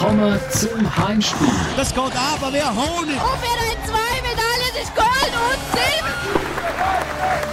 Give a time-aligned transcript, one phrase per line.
[0.00, 1.46] Willkommen zum Heimspiel.
[1.76, 3.16] Das geht aber wie Honig.
[3.16, 6.14] Und wir haben zwei Medaillen, das ist Gold und Silber.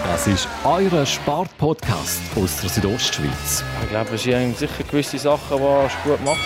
[0.06, 3.66] Das ist euer Sportpodcast aus der Südostschweiz.
[3.84, 6.40] Ich glaube, es sind sicher gewisse Sachen, die er gut macht.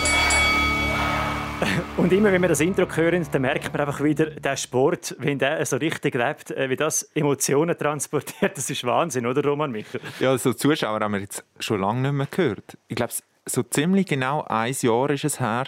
[1.98, 5.38] Und immer wenn wir das Intro hören, dann merkt man einfach wieder, der Sport, wenn
[5.38, 10.02] der so richtig lebt, äh, wie das Emotionen transportiert, das ist Wahnsinn, oder Roman Michael?
[10.20, 12.76] Ja, so Zuschauer haben wir jetzt schon lange nicht mehr gehört.
[12.88, 13.14] Ich glaube,
[13.46, 15.66] so ziemlich genau ein Jahr ist es her,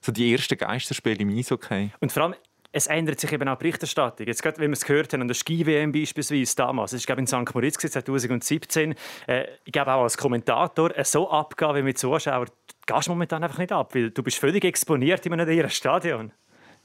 [0.00, 1.90] so die ersten Geisterspiele im Eishockey.
[2.00, 2.34] Und vor allem,
[2.72, 4.26] es ändert sich eben auch die Berichterstattung.
[4.26, 7.26] Jetzt gerade, wenn wir es gehört haben, an der Ski-WM beispielsweise damals, das war in
[7.26, 7.54] St.
[7.54, 8.94] Moritz 2017,
[9.26, 12.48] äh, ich glaube auch als Kommentator, äh, so abgehen wie mit Zuschauern,
[12.86, 16.32] gehst du momentan einfach nicht ab, weil du bist völlig exponiert in einem Stadion.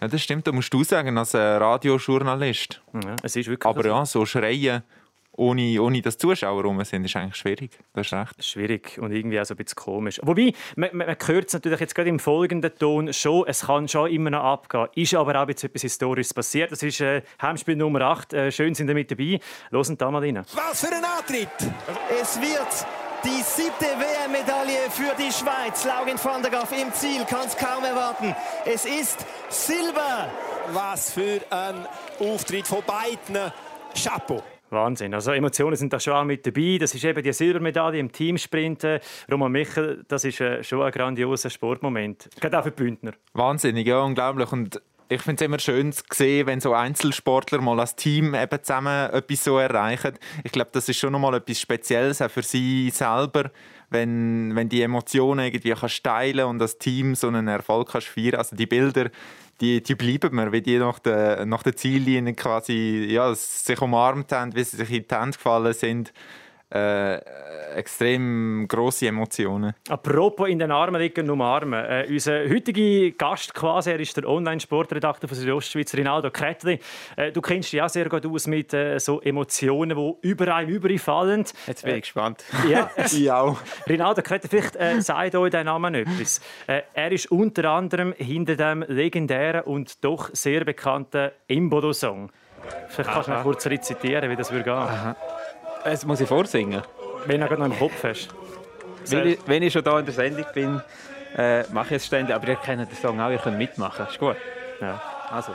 [0.01, 2.81] Ja, das stimmt, da musst du sagen, als äh, Radiojournalist.
[2.93, 3.89] Ja, es ist wirklich Aber so.
[3.89, 4.83] ja, so schreien,
[5.37, 7.71] ohne, ohne dass Zuschauer rum sind, ist eigentlich schwierig.
[7.93, 8.43] Das ist recht.
[8.43, 10.19] Schwierig und irgendwie auch so ein bisschen komisch.
[10.23, 13.87] Wobei, man, man man hört es natürlich jetzt gerade im folgenden Ton schon, es kann
[13.87, 14.87] schon immer noch abgehen.
[14.95, 16.71] Ist aber auch jetzt etwas Historisches passiert.
[16.71, 18.33] Das ist äh, Heimspiel Nummer 8.
[18.33, 19.39] Äh, schön sind ihr mit dabei.
[19.71, 20.43] Hören da mal rein.
[20.53, 21.49] Was für ein Antritt.
[22.21, 22.87] Es wird
[23.23, 25.85] die siebte WM-Medaille für die Schweiz.
[25.85, 28.35] Laugen van der Graaf im Ziel, kann es kaum erwarten.
[28.65, 30.29] Es ist Silber.
[30.73, 31.87] Was für ein
[32.19, 33.51] Auftritt von beiden.
[33.95, 34.43] Chapeau.
[34.75, 35.13] Wahnsinn.
[35.13, 36.77] Also Emotionen sind da schon auch mit dabei.
[36.79, 38.85] Das ist eben die Silbermedaille im Teamsprint.
[39.31, 42.29] Roman Michel, das ist äh, schon ein grandioser Sportmoment.
[42.39, 43.13] Gerade auch für die Bündner.
[43.33, 44.51] Wahnsinnig, ja, unglaublich.
[44.51, 48.63] Und ich finde es immer schön zu sehen, wenn so Einzelsportler mal als Team eben
[48.63, 50.17] zusammen etwas so erreichen.
[50.43, 53.51] Ich glaube, das ist schon nochmal etwas Spezielles auch für sie selber,
[53.91, 58.35] wenn, wenn die Emotionen irgendwie kannst teilen und das Team so einen Erfolg kannst feiern.
[58.35, 59.11] Also die Bilder,
[59.61, 64.31] die, die bleiben mir, wie die nach der, nach der Ziellinie quasi ja, sich umarmt
[64.31, 66.13] haben, wie sie sich in die Hände gefallen sind.
[66.75, 67.21] Äh,
[67.75, 69.73] extrem grosse Emotionen.
[69.89, 71.85] Apropos in den Armen liegen und umarmen.
[71.85, 76.79] Äh, unser heutiger Gast quasi, er ist der Online-Sportredakteur von Südostschweiz, Rinaldo Kretli.
[77.15, 81.45] Äh, du kennst dich ja sehr gut aus mit äh, so Emotionen, die überall überfallen.
[81.67, 82.43] Jetzt bin ich gespannt.
[82.69, 83.57] Ja, Ich auch.
[83.87, 86.41] Rinaldo Kretli, vielleicht äh, sagt euch dein Name etwas.
[86.67, 92.31] Äh, er ist unter anderem hinter dem legendären und doch sehr bekannten Imbodo-Song.
[92.89, 95.15] Vielleicht kannst du mal kurz rezitieren, wie das würde gehen.
[95.85, 96.81] Jetzt muss ich vorsingen.
[97.27, 98.29] Wenn du gerade noch im Kopf hast.
[99.07, 100.81] Wenn ich, wenn ich schon hier in der Sendung bin,
[101.37, 102.35] äh, mache ich es ständig.
[102.35, 104.07] Aber ihr kennt den Song auch, ihr könnt mitmachen.
[104.07, 104.35] Ist gut?
[104.81, 104.99] Ja.
[105.29, 105.53] Also.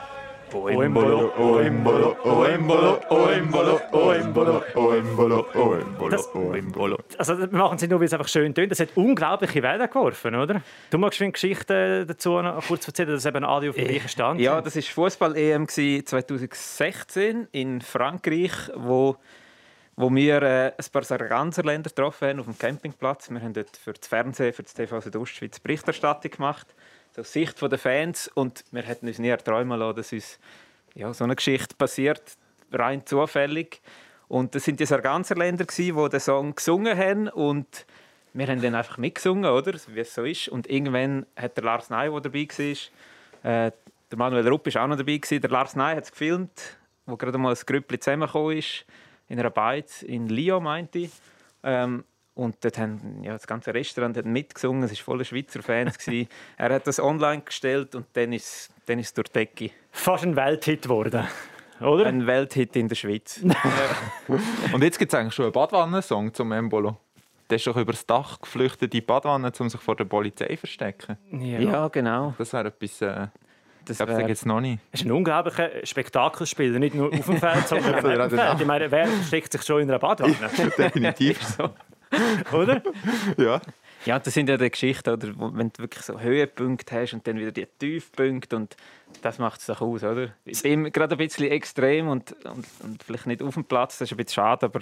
[0.53, 6.55] O Imbolo, o Imbolo, o Imbolo, o Imbolo, o Imbolo, o Imbolo, o Imbolo, o
[6.55, 6.99] Imbolo.
[7.19, 8.73] Also, wir machen es nicht nur, weil es einfach schön tönt.
[8.73, 10.61] Das hat unglaubliche Wellen geworfen, oder?
[10.91, 14.41] Du magst eine Geschichte dazu noch kurz erzählen, dass eben alle auf dem gleichen Stand
[14.41, 19.17] Ja, das war Fußball-EM 2016 in Frankreich, wo,
[20.01, 23.31] wo wir äh, ein paar Sarganser Länder getroffen haben auf dem Campingplatz.
[23.31, 26.75] Wir haben dort für das Fernsehen, für das TV Südostschweiz Berichterstattung gemacht,
[27.15, 28.29] so aus Sicht der Fans.
[28.29, 30.39] Und wir hätten uns nie erträumen lassen, dass uns
[30.95, 32.23] ja, so eine Geschichte passiert,
[32.73, 33.83] rein zufällig.
[34.27, 37.85] Und das sind die Sarganser Länder, die den Song gesungen haben und
[38.33, 39.79] wir haben dann einfach mitgesungen, oder?
[39.89, 40.49] wie es so ist.
[40.49, 43.73] Und irgendwann hat der Lars Ney, der dabei war, äh,
[44.11, 45.19] der Manuel Rupp war auch noch dabei.
[45.19, 48.87] Der Lars Ney hat es gefilmt, wo gerade mal ein Grüppli zusammengekommen ist,
[49.31, 51.13] in einer Beiz in Lyon, meinte ich.
[51.63, 52.05] Ähm,
[52.35, 55.99] und dort haben ja, das ganze Restaurant hat mitgesungen, es war voller Schweizer Fans.
[56.05, 56.29] gewesen.
[56.57, 59.71] er hat das online gestellt und dann ist, dann ist es durch die Decke.
[59.91, 61.27] Fast ein Welthit geworden,
[61.81, 62.07] oder?
[62.07, 63.43] Ein Welthit in der Schweiz.
[64.73, 66.99] Und jetzt gibt es eigentlich schon einen Badwannen-Song zum Embolo.
[67.49, 70.49] Der ist doch über das Dach geflüchtet in die Badwanne, um sich vor der Polizei
[70.49, 71.17] zu verstecken.
[71.31, 71.89] ja.
[71.89, 72.35] genau.
[72.37, 73.27] Das wäre etwas, äh,
[73.91, 74.81] Das ich glaube, es noch nicht.
[74.93, 78.61] Es ist ein unglaublicher Spektakelspieler, nicht nur auf dem Feld, sondern auch neben dem Feld.
[78.61, 80.35] Ich meine, wer versteckt sich schon in einer Badwanne,
[80.79, 81.71] Definitiv so.
[82.57, 82.83] oder?
[83.37, 83.61] Ja.
[84.07, 87.27] Ja, das sind ja die Geschichten, oder, wo, wenn du wirklich so Höhepunkte hast und
[87.27, 88.75] dann wieder die Tiefpunkte und
[89.21, 90.29] das macht es doch aus, oder?
[90.45, 94.09] Bei ihm gerade ein bisschen extrem und, und, und vielleicht nicht auf dem Platz, das
[94.09, 94.81] ist ein bisschen schade, aber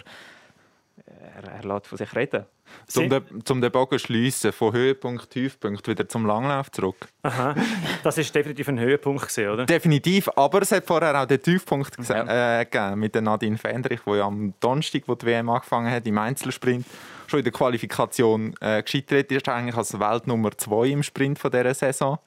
[1.20, 2.46] er, er lässt von sich reden.
[2.86, 7.08] Zum, den, zum den Bogen schliessen, von Höhepunkt, Tiefpunkt wieder zum Langlauf zurück.
[7.22, 7.54] Aha.
[8.02, 9.64] Das ist definitiv ein Höhepunkt, gewesen, oder?
[9.66, 12.26] Definitiv, aber es hat vorher auch den Tiefpunkt gese-
[12.60, 16.06] äh, gegeben mit der Nadine Fendrich, die ja am Donnerstag, wo die WM angefangen hat,
[16.06, 16.84] im Einzelsprint,
[17.26, 21.72] schon in der Qualifikation äh, gescheitert ist, eigentlich als Weltnummer 2 im Sprint von dieser
[21.74, 22.18] Saison.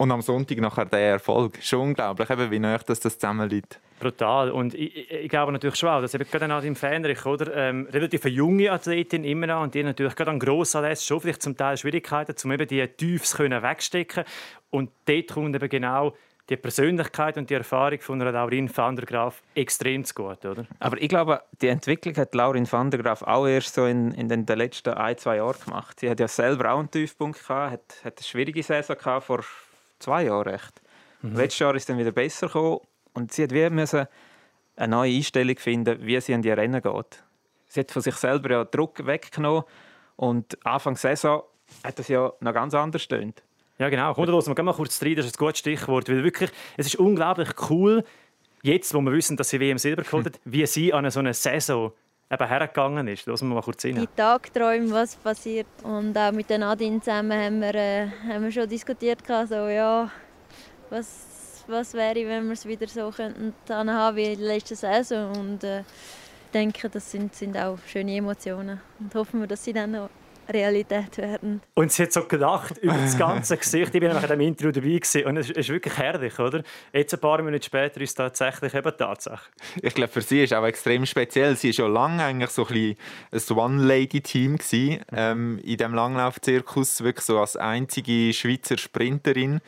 [0.00, 1.58] Und am Sonntag nachher der Erfolg.
[1.60, 3.80] Schon unglaublich, eben, wie nah das, das zusammenliegt.
[3.98, 4.52] Brutal.
[4.52, 7.52] Und ich, ich, ich glaube natürlich schon auch, dass eben gerade auch im Fähnrich, oder?
[7.56, 11.42] Ähm, relativ eine junge Athletin immer noch und die natürlich gerade an Grossanlässen schon vielleicht
[11.42, 14.22] zum Teil Schwierigkeiten, um eben die Tiefs können wegstecken
[14.70, 16.14] Und dort kommt eben genau
[16.48, 20.64] die Persönlichkeit und die Erfahrung von einer Laurin van der Graaf extrem zu gut, oder?
[20.78, 24.28] Aber ich glaube, die Entwicklung hat Laurin van der Graaf auch erst so in, in
[24.28, 26.00] den, letzten ein, zwei Jahren gemacht.
[26.00, 29.44] Sie hat ja selber auch einen Tiefpunkt gehabt, hat, hat eine schwierige Saison gehabt, vor
[29.98, 30.80] zwei Jahren echt.
[31.22, 31.36] Mhm.
[31.36, 32.80] Letztes Jahr ist es dann wieder besser gekommen
[33.14, 34.06] und sie hat wie müssen
[34.76, 37.24] eine neue Einstellung finden, wie sie an die Rennen geht.
[37.66, 39.64] Sie hat von sich selber ja Druck weggenommen
[40.16, 41.42] und Anfang der Saison
[41.84, 43.42] hat das ja noch ganz anders stöhnt.
[43.78, 44.12] Ja, genau.
[44.14, 46.08] Kommt los, wir gehen mal kurz rein, das ist ein gutes Stichwort.
[46.08, 48.04] Weil wirklich, es ist unglaublich cool,
[48.62, 51.34] jetzt, wo wir wissen, dass sie WM Silber geholt hat, wie sie an so eine
[51.34, 51.92] Saison
[52.30, 53.26] eben hergegangen ist.
[53.26, 53.96] Lassen wir mal kurz rein.
[53.96, 55.66] Die Tagträume, was passiert.
[55.82, 60.10] Und auch mit den Nadine zusammen haben wir, äh, haben wir schon diskutiert, so, ja,
[60.90, 65.36] was, was wäre, wenn wir es wieder so könnten haben wie in der letzten Saison.
[65.36, 68.80] Und äh, ich denke, das sind, sind auch schöne Emotionen.
[69.00, 70.10] Und hoffen wir, dass sie dann noch
[70.48, 71.60] Realität werden.
[71.74, 73.94] Und sie hat so gelacht über das ganze Gesicht.
[73.94, 75.24] Ich war in diesem Interview dabei gewesen.
[75.26, 76.62] und es ist wirklich herrlich, oder?
[76.92, 79.50] Jetzt ein paar Minuten später ist es tatsächlich eben Tatsache.
[79.82, 81.56] Ich glaube, für sie ist es auch extrem speziell.
[81.56, 82.96] Sie war schon lange eigentlich so ein,
[83.30, 84.58] ein One-Lady-Team
[85.12, 89.60] ähm, in diesem Langlaufzirkus, wirklich so als einzige Schweizer Sprinterin.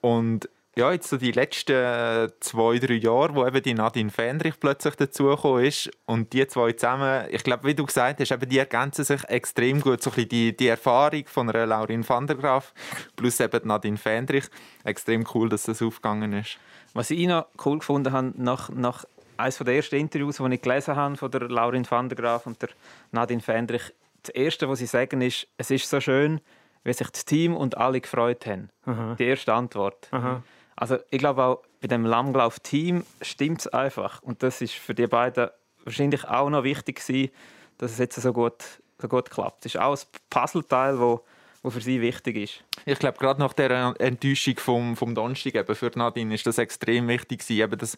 [0.00, 4.94] Und ja, jetzt so die letzten zwei, drei Jahre, wo eben die Nadine Fendrich plötzlich
[4.94, 9.04] dazugekommen ist und die zwei zusammen, ich glaube, wie du gesagt hast, eben die ergänzen
[9.04, 10.00] sich extrem gut.
[10.00, 12.72] So ein die, die Erfahrung von einer Laurin van der Graaf
[13.16, 14.44] plus eben Nadine Fendrich.
[14.84, 16.58] Extrem cool, dass das aufgegangen ist.
[16.94, 19.04] Was ich noch cool gefunden habe, nach, nach
[19.36, 22.62] eines der ersten Interviews, die ich gelesen habe von der Laurin van der Graaf und
[22.62, 22.68] der
[23.10, 23.92] Nadine Fendrich,
[24.22, 26.40] das Erste, was sie sagen, ist, es ist so schön,
[26.84, 28.70] wie sich das Team und alle gefreut haben.
[28.86, 29.16] Aha.
[29.18, 30.06] Die erste Antwort.
[30.12, 30.40] Aha.
[30.80, 34.22] Also ich glaube auch bei dem Langlauf-Team stimmt es einfach.
[34.22, 35.48] Und das ist für die beiden
[35.84, 37.32] wahrscheinlich auch noch wichtig gewesen,
[37.78, 38.62] dass es jetzt so gut,
[39.00, 39.66] so gut klappt.
[39.66, 41.20] Es ist auch ein Puzzleteil, das
[41.62, 42.64] was für sie wichtig ist.
[42.86, 47.08] Ich glaube, gerade nach der Enttäuschung vom, vom Donnerstag eben für Nadine ist das extrem
[47.08, 47.96] wichtig gewesen, eben, dass,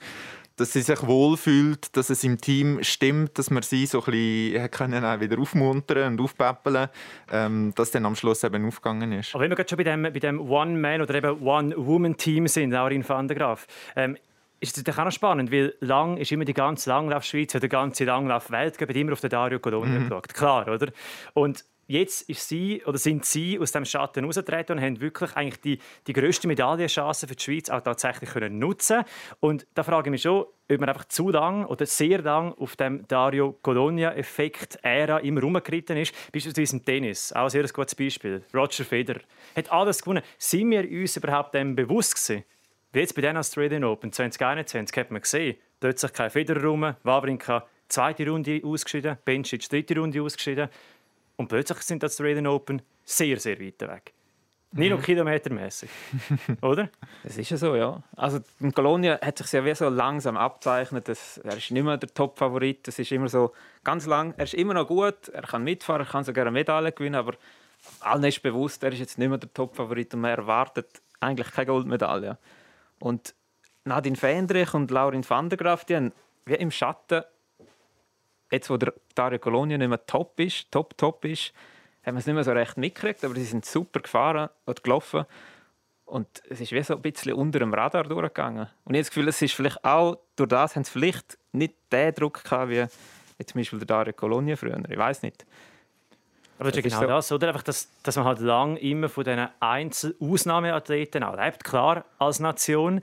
[0.56, 4.70] dass sie sich wohlfühlt, dass es im Team stimmt, dass man sie so ein bisschen
[4.70, 6.88] können auch wieder aufmuntern und aufpäppeln,
[7.30, 9.34] ähm, dass dann am Schluss eben aufgegangen ist.
[9.34, 13.06] Aber wenn wir gerade schon bei dem, bei dem One-Man- oder eben One-Woman-Team sind, Laurin
[13.06, 14.16] van der Graaf, ähm,
[14.60, 18.04] ist es auch noch spannend, weil lang ist immer die ganze Langlauf-Schweiz oder die ganze
[18.04, 20.08] Langlauf-Welt immer auf den Dario Colonia mhm.
[20.08, 20.34] geschaut.
[20.34, 20.92] Klar, oder?
[21.32, 25.60] Und jetzt ist sie, oder sind sie aus dem Schatten herausgetreten und haben wirklich eigentlich
[25.60, 29.04] die, die grösste Medaillenchance für die Schweiz auch tatsächlich können nutzen
[29.40, 32.76] Und da frage ich mich schon, ob man einfach zu lang oder sehr lang auf
[32.76, 36.14] dem Dario Colonia-Effekt-Ära immer rumgeritten ist.
[36.32, 38.44] Beispielsweise im Tennis, auch ein sehr gutes Beispiel.
[38.54, 39.20] Roger Federer
[39.56, 40.22] hat alles gewonnen.
[40.38, 42.44] Sind wir uns überhaupt dem bewusst gewesen?
[42.92, 46.94] Wie jetzt bei den Australian Open 2021 hat man gesehen, dort sich kein Federer rum,
[47.02, 50.68] Wawrinka zweite Runde ausgeschieden, Bencic dritte Runde ausgeschieden.
[51.40, 54.12] Und plötzlich sind das Australian Open sehr, sehr weit weg.
[54.72, 55.02] Nicht nur mhm.
[55.02, 55.88] kilometermäßig,
[56.60, 56.90] oder?
[57.22, 58.02] Das ist ja so, ja.
[58.14, 61.96] Also in Kolonia hat sich ja wie so langsam abzeichnet, dass er ist nicht mehr
[61.96, 62.86] der Top-Favorit.
[62.86, 64.34] Das ist immer so ganz lang.
[64.36, 67.32] Er ist immer noch gut, er kann mitfahren, er kann sogar eine Medaille gewinnen, aber
[68.00, 71.68] allen ist bewusst, er ist jetzt nicht mehr der Top-Favorit und man erwartet eigentlich keine
[71.68, 72.36] Goldmedaille.
[72.98, 73.34] Und
[73.84, 76.12] Nadine Fendrich und Laurin van der Graaf, die haben
[76.44, 77.24] wie im Schatten
[78.50, 81.52] jetzt, wo der Dario Colonia nicht mehr top ist, top, top ist,
[82.04, 85.24] haben wir es nicht mehr so recht mitgekriegt, aber sie sind super gefahren und gelaufen.
[86.06, 88.66] Und es ist wie so ein bisschen unter dem Radar durchgegangen.
[88.84, 91.74] Und ich habe das Gefühl, es ist vielleicht auch, durch das haben sie vielleicht nicht
[91.92, 92.86] den Druck gehabt, wie,
[93.44, 94.80] zum Beispiel der Dario Colonia früher.
[94.88, 95.46] Ich weiß nicht.
[96.58, 97.06] Aber das ist genau so.
[97.06, 97.48] das, oder?
[97.48, 103.00] Einfach, dass, dass man halt lang immer von diesen Einzel-Ausnahmeathleten lebt, klar, als Nation.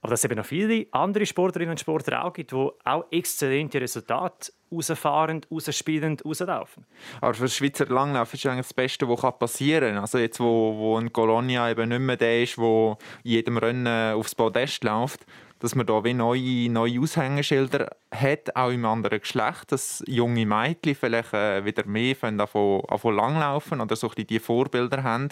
[0.00, 3.80] Aber dass es eben noch viele andere Sportlerinnen und Sportler auch gibt, die auch exzellente
[3.80, 6.84] Resultate rausfahren, rausspielen, rauslaufen.
[7.20, 10.02] Aber für den Schweizer Langlauf ist eigentlich das Beste, was passieren kann.
[10.02, 14.14] Also jetzt, wo, wo ein Colonia eben nicht mehr der ist, der in jedem Rennen
[14.14, 15.26] aufs Podest läuft,
[15.58, 20.94] dass man da wie neue, neue Aushängeschilder hat, auch im anderen Geschlecht, dass junge Mädchen
[20.94, 25.28] vielleicht äh, wieder mehr davon, davon langlaufen oder so ein bisschen Vorbilder haben.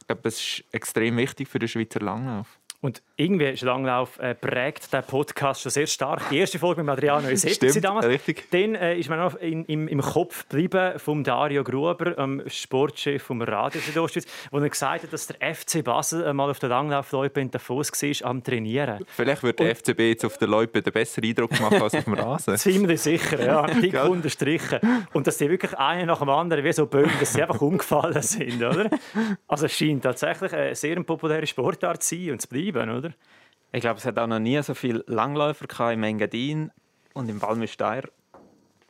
[0.00, 2.58] Ich glaube, das ist extrem wichtig für den Schweizer Langlauf.
[2.82, 6.28] Und irgendwie ist Langlauf äh, prägt der Podcast schon sehr stark.
[6.30, 8.06] Die erste Folge mit Adriano Esetti damals.
[8.06, 8.50] Richtig.
[8.50, 13.22] Dann äh, ist man noch in, im, im Kopf geblieben vom Dario Gruber, ähm, Sportchef
[13.22, 17.40] vom Radio Südostschweiz, wo er gesagt hat, dass der FC Basel einmal auf der Langlaufloipe
[17.40, 19.04] in Davos war am Trainieren.
[19.06, 22.14] Vielleicht wird der FCB jetzt auf der Loipe den besseren Eindruck machen als auf dem
[22.14, 22.56] Rasen.
[22.58, 23.62] Ziemlich sicher, ja.
[23.80, 24.80] Dick unterstrichen.
[25.12, 28.22] Und dass die wirklich eine nach dem anderen wie so Bögen, dass sie einfach umgefallen
[28.22, 28.90] sind, oder?
[29.46, 33.12] Also es scheint tatsächlich eine sehr populäre Sportart zu sein und zu bleiben bleiben, oder?
[33.72, 36.70] Ich glaube, es hat auch noch nie so viele Langläufer im Engadin
[37.14, 38.04] und im Balmesteier.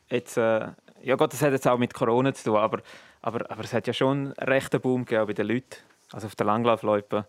[0.08, 0.68] Jetzt, äh,
[1.02, 2.82] ja Gott, das hat jetzt auch mit Corona zu tun, aber,
[3.22, 5.76] aber, aber es hat ja schon einen rechten Boom gegeben bei den Leuten,
[6.12, 7.26] also auf der Langlaufloipe.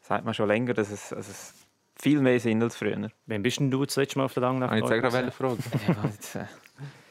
[0.00, 1.54] sagt man schon länger, dass es, dass es
[2.00, 3.10] viel mehr Sinn als früher.
[3.26, 4.70] Wann bist denn du das letzte Mal auf der Langnach?
[4.70, 5.58] Habe ich jetzt gerade fragen.
[5.86, 6.44] Ja, jetzt, äh,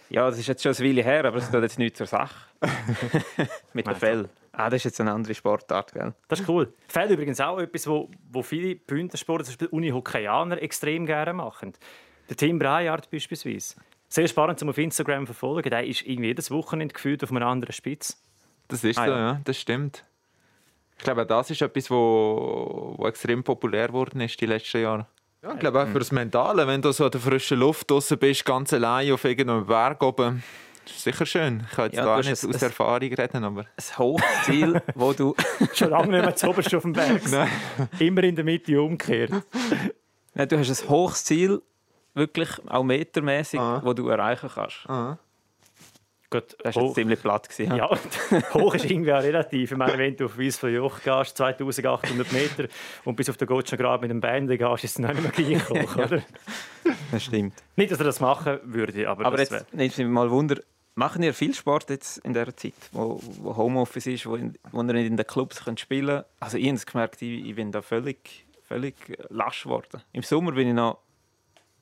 [0.10, 2.36] ja, das ist jetzt schon eine Weile her, aber es tut jetzt nichts zur Sache.
[3.74, 4.30] Mit dem Fell.
[4.60, 6.14] Ah, das ist jetzt eine andere Sportart, gell?
[6.28, 6.74] Das ist cool.
[6.88, 11.74] Fällt übrigens auch etwas, wo, wo viele Bündnersportler, zum Beispiel Unihockeyaner, extrem gerne machen.
[12.28, 13.76] Der Tim Breijard beispielsweise.
[14.10, 15.70] Sehr spannend zum auf Instagram verfolgen.
[15.70, 18.16] Der ist irgendwie jedes Wochenende gefühlt auf einer anderen Spitze.
[18.68, 19.18] Das ist Ah, so, ja.
[19.18, 19.42] ja.
[19.44, 20.04] das stimmt.
[20.98, 25.06] Ich glaube, das ist etwas, wo, wo extrem populär geworden ist die letzten Jahre.
[25.44, 28.44] Ja, ich glaube auch fürs Mentale, wenn du so in der frischen Luft draußen bist,
[28.44, 30.42] ganz allein auf irgendeinem Berg oben,
[30.92, 31.64] ist sicher schön.
[31.70, 35.14] Ich kann jetzt Ja, da du nicht hast aus Erfahrung reden, aber Ein Hochziel, wo
[35.14, 35.36] du...
[35.74, 37.22] Schon lange nicht mehr zu oberst auf dem Berg.
[37.32, 37.50] Nein.
[38.00, 39.32] Immer in der Mitte umgekehrt.
[40.34, 41.62] Nein, du hast ein hohes Ziel,
[42.14, 43.82] wirklich auch metermäßig, Ah.
[43.84, 44.88] wo du erreichen kannst.
[46.30, 47.48] Gut, Das war jetzt ziemlich platt.
[47.48, 47.90] Gewesen, ja.
[48.54, 49.72] hoch ist irgendwie auch relativ.
[49.72, 52.68] Ich meine, wenn du auf Wies von Joch gehst, 2800 Meter,
[53.06, 55.32] und bis auf den Gotschen Grab mit dem Bändchen gehst, ist es noch nicht mehr
[55.32, 56.22] gleich hoch, oder?
[57.14, 57.54] Das stimmt.
[57.78, 60.58] Nicht, dass er das machen würde, aber, Aber das jetzt nimmt mich mal Wunder,
[60.98, 64.82] machen ihr viel Sport jetzt in dieser Zeit, wo, wo Homeoffice ist, wo, in, wo
[64.82, 66.26] ihr nicht in den Clubs könnt spielen könnt?
[66.40, 68.96] Also ich habe gemerkt, ich, ich bin da völlig, völlig
[69.30, 70.02] lasch geworden.
[70.12, 70.98] Im Sommer bin ich noch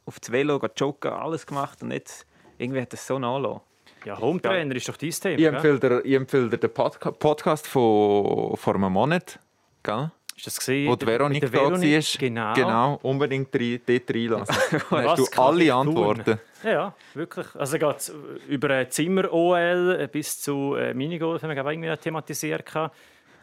[0.05, 3.61] auf das Velo joggen, alles gemacht und jetzt irgendwie hat das so nachgelassen.
[4.03, 5.39] Ja, Hometrainer ist doch dein Thema.
[5.39, 9.39] ich empfehle dir, ich empfehle dir den Podca Podcast von vor einem Monat,
[9.81, 10.11] gell?
[10.37, 10.89] Ist das gesehen?
[10.91, 11.79] wo die der da war.
[11.79, 12.53] Genau.
[12.53, 14.55] genau unbedingt rein, dort reinlassen.
[14.89, 15.73] Dann hast du alle?
[15.73, 16.39] Antworten.
[16.63, 17.47] Ja, ja, wirklich.
[17.55, 18.11] Also geht
[18.49, 22.65] über ein Zimmer-OL bis zu äh, Minigolf, haben wir glaube ich, irgendwie thematisiert.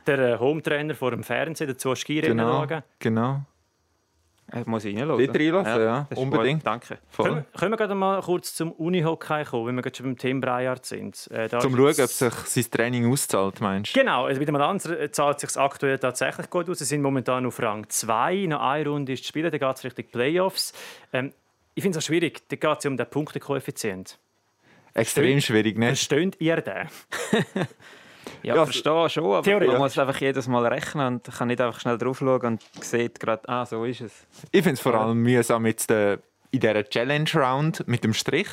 [0.06, 2.66] Der äh, Hometrainer vor dem Fernsehen, dazu Skirennen Genau,
[2.98, 3.42] genau.
[4.52, 5.26] Äh, muss ich reinlassen.
[5.26, 6.60] Dort reinlassen, ja, ist unbedingt.
[6.60, 6.98] Gut, danke.
[7.08, 7.28] Voll.
[7.28, 10.40] Können, können wir gerade mal kurz zum Unihockey kommen, wenn wir gerade schon beim Thema
[10.40, 11.30] Breijard sind?
[11.30, 14.00] Äh, Zum schauen, ob sich sein Training auszahlt, meinst du?
[14.00, 16.78] Genau, also wieder mal anders äh, zahlt sich aktuell tatsächlich gut aus.
[16.78, 18.46] Sie sind momentan auf Rang 2.
[18.46, 20.72] Noch eine Runde ist zu spielen, dann geht es Richtung Playoffs.
[21.12, 21.32] Ähm,
[21.74, 24.18] ich finde es auch schwierig, da geht es ja um den Punktekoeffizient.
[24.94, 25.88] Extrem schwierig, nicht?
[25.88, 26.88] Versteht ihr den?
[28.42, 29.72] Ja, Ja, verstehe schon, aber Theoretisch.
[29.72, 33.20] man muss einfach jedes Mal rechnen und kann nicht einfach schnell drauf schauen und sieht
[33.20, 34.12] gerade, ah, so ist es.
[34.50, 36.14] Ich finde es vor allem mühsam jetzt äh,
[36.50, 38.48] in dieser Challenge-Round mit dem Strich.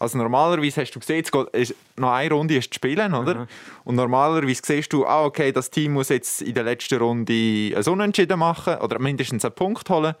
[0.00, 3.48] Also normalerweise hast du gesehen, es geht- ist noch eine Runde ist zu spielen, oder?
[3.84, 7.32] Und normalerweise siehst du, ah, okay, das Team muss jetzt in der letzten Runde
[7.76, 10.14] ein Unentschieden machen oder mindestens einen Punkt holen,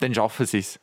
[0.00, 0.80] dann schaffen sie es.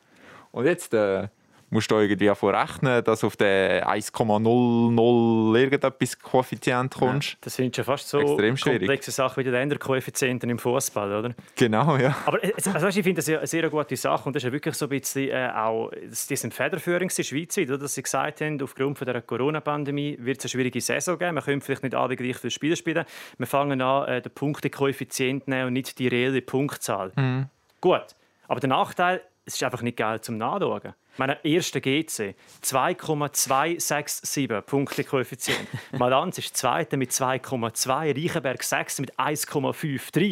[0.52, 1.28] Und jetzt äh,
[1.76, 7.38] musst du irgendwie davon rechnen, dass du auf den 1,00 irgendetwas Koeffizient kommst.
[7.42, 8.80] Das sind schon fast so Extrem schwierig.
[8.80, 11.36] komplexe Sachen wie die Änderkoeffizienten im Fußball, oder?
[11.56, 12.16] Genau, ja.
[12.26, 14.52] Aber äh, also, ich finde das ja eine sehr gute Sache und das ist ja
[14.54, 17.78] wirklich so ein bisschen äh, auch, das- die sind federführend in der Schweiz, oder?
[17.78, 21.36] dass sie gesagt haben, aufgrund von der Corona-Pandemie wird es eine schwierige Saison geben.
[21.36, 23.06] Wir können vielleicht nicht alle gleich viele Spiele spielen.
[23.38, 27.12] Wir fangen an, äh, den Punktekoeffizient nehmen und nicht die reelle Punktzahl.
[27.82, 28.06] Gut,
[28.48, 30.94] aber der Nachteil, es ist einfach nicht geil zum Nachschauen.
[31.18, 35.68] Meine erste GC 2,267 Punkte Koeffizient.
[35.98, 40.24] Malanz ist zweite mit 2,2, Reichenberg sechste mit 1,53.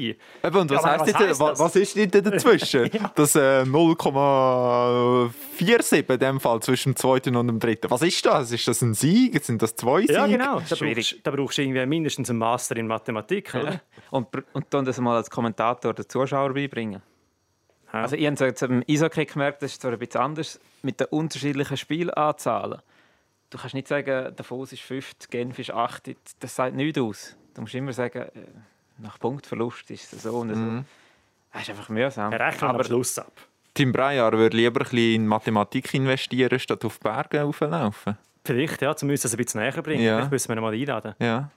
[0.44, 1.60] Eben, und was, Ja, aber heisst was jetzt, das?
[1.60, 2.90] was ist denn dazwischen?
[3.16, 7.90] Das äh, 0,47 in dem Fall zwischen dem zweiten und dem dritten.
[7.90, 8.52] Was ist das?
[8.52, 9.44] Ist das ein Sieg?
[9.44, 10.14] Sind das zwei Siege?
[10.14, 10.62] Ja, genau.
[10.68, 11.12] Da Schwierig.
[11.12, 13.54] brauchst, da brauchst du irgendwie mindestens einen Master in Mathematik.
[13.56, 13.82] Oder?
[14.12, 17.02] Und, und dann das mal als Kommentator den Zuschauer beibringen.
[17.94, 18.02] Ja.
[18.02, 21.00] Also ich habe so jetzt im Eishockey gemerkt, das ist zwar ein bisschen anders, mit
[21.00, 22.82] den unterschiedlichen Spielanzahlen.
[23.50, 27.36] Du kannst nicht sagen, Davos ist 5, Genf ist 8, das sagt nichts aus.
[27.54, 28.30] Du musst immer sagen, äh,
[28.98, 30.84] nach Punktverlust ist es so und so.
[31.52, 32.32] Das ist einfach mühsam.
[32.32, 33.32] Wir rechnen am Schluss ab.
[33.76, 38.18] Tim Breyer würde lieber ein bisschen in Mathematik investieren, statt auf Berge rauflaufen.
[38.44, 40.04] Vielleicht, ja, zum müssen wir es ein bisschen näher bringen.
[40.04, 40.18] Ja.
[40.18, 41.16] Vielleicht müssen wir ihn mal einladen.
[41.20, 41.50] Ja.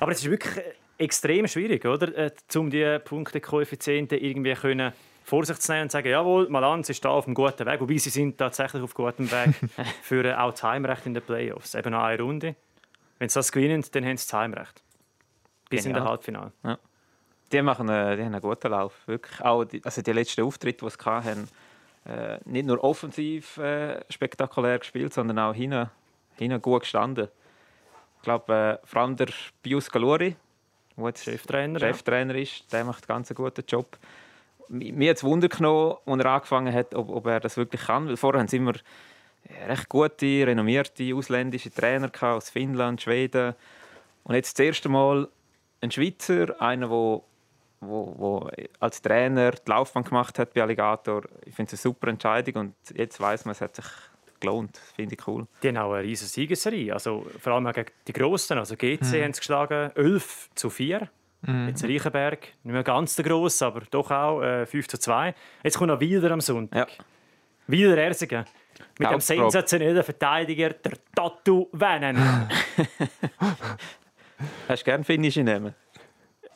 [0.00, 0.64] Aber es ist wirklich
[0.98, 2.16] extrem schwierig, oder?
[2.16, 4.92] Äh, um die Punktekoeffizienten irgendwie können
[5.28, 7.80] vor sich zu nehmen und zu sagen, jawohl, Malanz ist da auf einem guten Weg.
[7.80, 9.54] Wobei sie sind tatsächlich auf gutem Weg
[10.02, 11.74] für auch das Heimrecht in den Playoffs.
[11.74, 12.56] Eben noch eine Runde.
[13.18, 14.82] Wenn sie das gewinnen, dann haben sie das Heimrecht.
[15.68, 16.02] Bis in Genial.
[16.02, 16.52] der Halbfinale.
[17.52, 18.94] Die, machen, äh, die haben einen guten Lauf.
[19.06, 19.38] Wirklich.
[19.42, 21.48] Auch die, also die letzten Auftritte, die sie hatten,
[22.06, 25.90] äh, nicht nur offensiv äh, spektakulär gespielt, sondern auch hinten,
[26.38, 27.28] hinten gut gestanden.
[28.16, 29.28] Ich glaube, äh, vor allem der
[29.62, 30.36] Pius Galuri,
[30.96, 31.80] der jetzt Cheftrainer.
[31.80, 31.88] ja.
[31.88, 33.98] Cheftrainer ist, der macht ganz einen guten Job.
[34.68, 37.82] Mi- Mir hat es Wunder genommen, als er angefangen hat, ob, ob er das wirklich
[37.82, 38.08] kann.
[38.08, 38.72] Weil vorher haben sie immer
[39.68, 43.54] recht gute, renommierte ausländische Trainer gehabt, aus Finnland, Schweden.
[44.24, 45.28] Und jetzt das erste Mal
[45.80, 47.20] ein Schweizer, einer, der
[47.80, 51.22] wo, wo als Trainer die Laufbahn gemacht hat bei Alligator.
[51.46, 53.84] Ich finde es eine super Entscheidung und jetzt weiß man, es hat sich
[54.40, 54.74] gelohnt.
[54.76, 55.46] Das finde ich cool.
[55.62, 56.92] Die haben auch eine riesige Siegesserie.
[56.92, 58.58] Also, vor allem gegen die Grossen.
[58.58, 61.08] Also GC haben sie geschlagen 11 zu 4.
[61.42, 61.68] Mhm.
[61.68, 65.34] Jetzt Reichenberg, nicht mehr ganz so gross, aber doch auch äh, 5 zu 2.
[65.62, 66.88] Jetzt kommt noch Wilder am Sonntag.
[66.90, 67.04] Ja.
[67.66, 68.44] Wilder Ersigen.
[68.98, 72.16] Mit dem sensationellen Verteidiger, der Tattoo Vennen.
[74.68, 75.74] Hast du gerne finnische Namen?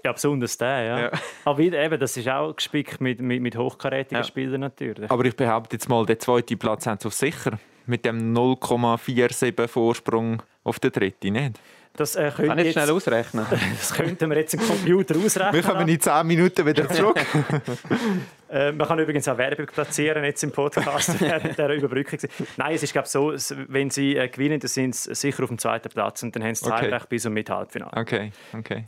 [0.05, 1.01] Ja, besonders der, ja.
[1.01, 1.11] ja.
[1.45, 4.25] Aber wieder, eben, das ist auch gespickt mit, mit, mit hochkarätigen ja.
[4.25, 5.09] Spielern natürlich.
[5.11, 7.59] Aber ich behaupte jetzt mal, den zweiten Platz haben sie auf sicher.
[7.87, 11.61] Mit dem 0,47 Vorsprung auf den dritten, nicht?
[11.95, 13.47] Das äh, Kann ich jetzt, schnell ausrechnen?
[13.79, 15.53] das könnten wir jetzt im Computer ausrechnen.
[15.53, 17.21] Wir kommen in 10 Minuten wieder zurück.
[18.51, 22.19] äh, man kann übrigens auch Werbung platzieren jetzt im Podcast während dieser Überbrückung.
[22.57, 23.35] Nein, es ist glaube so,
[23.69, 26.55] wenn sie äh, gewinnen, dann sind sie sicher auf dem zweiten Platz und dann haben
[26.55, 26.81] sie okay.
[26.81, 27.93] Zeitrecht bis zum Halbfinale.
[27.95, 28.85] Okay, okay.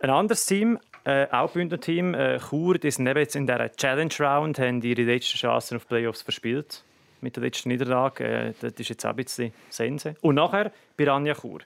[0.00, 4.60] Ein anderes Team, äh, auch Bündnerteam, äh, Chur, die sind jetzt in dieser Challenge Round,
[4.60, 6.84] haben ihre letzten Chancen auf Playoffs verspielt
[7.20, 8.24] mit der letzten Niederlage.
[8.24, 10.14] Äh, das ist jetzt auch ein bisschen Sense.
[10.20, 11.60] Und nachher Piranha Chur.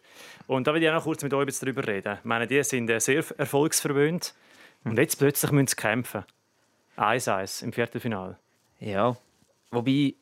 [0.46, 2.18] Und da will ich auch noch kurz mit euch darüber reden.
[2.18, 4.34] Ich meine, die sind sehr erfolgsverwöhnt.
[4.84, 6.24] Und jetzt plötzlich müssen sie kämpfen.
[6.96, 8.36] 1-1 im Viertelfinale.
[8.80, 9.16] Ja,
[9.70, 10.14] wobei,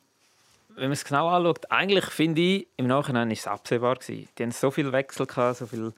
[0.68, 3.96] wenn man es genau anschaut, eigentlich finde ich, im Nachhinein war es absehbar.
[3.96, 4.28] Gewesen.
[4.37, 5.94] Die haben so viel Wechsel, gehabt, so viele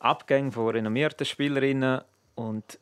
[0.00, 2.02] Abgänge von renommierten Spielerinnen.
[2.34, 2.78] Und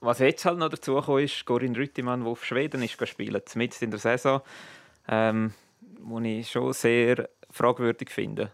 [0.00, 3.84] was jetzt halt noch dazu gekommen ist, Corinne Rüttimann, die auf Schweden ist gespielt, mitten
[3.84, 4.42] in der Saison
[5.08, 5.52] ähm,
[6.00, 8.50] wo ich schon sehr fragwürdig finde.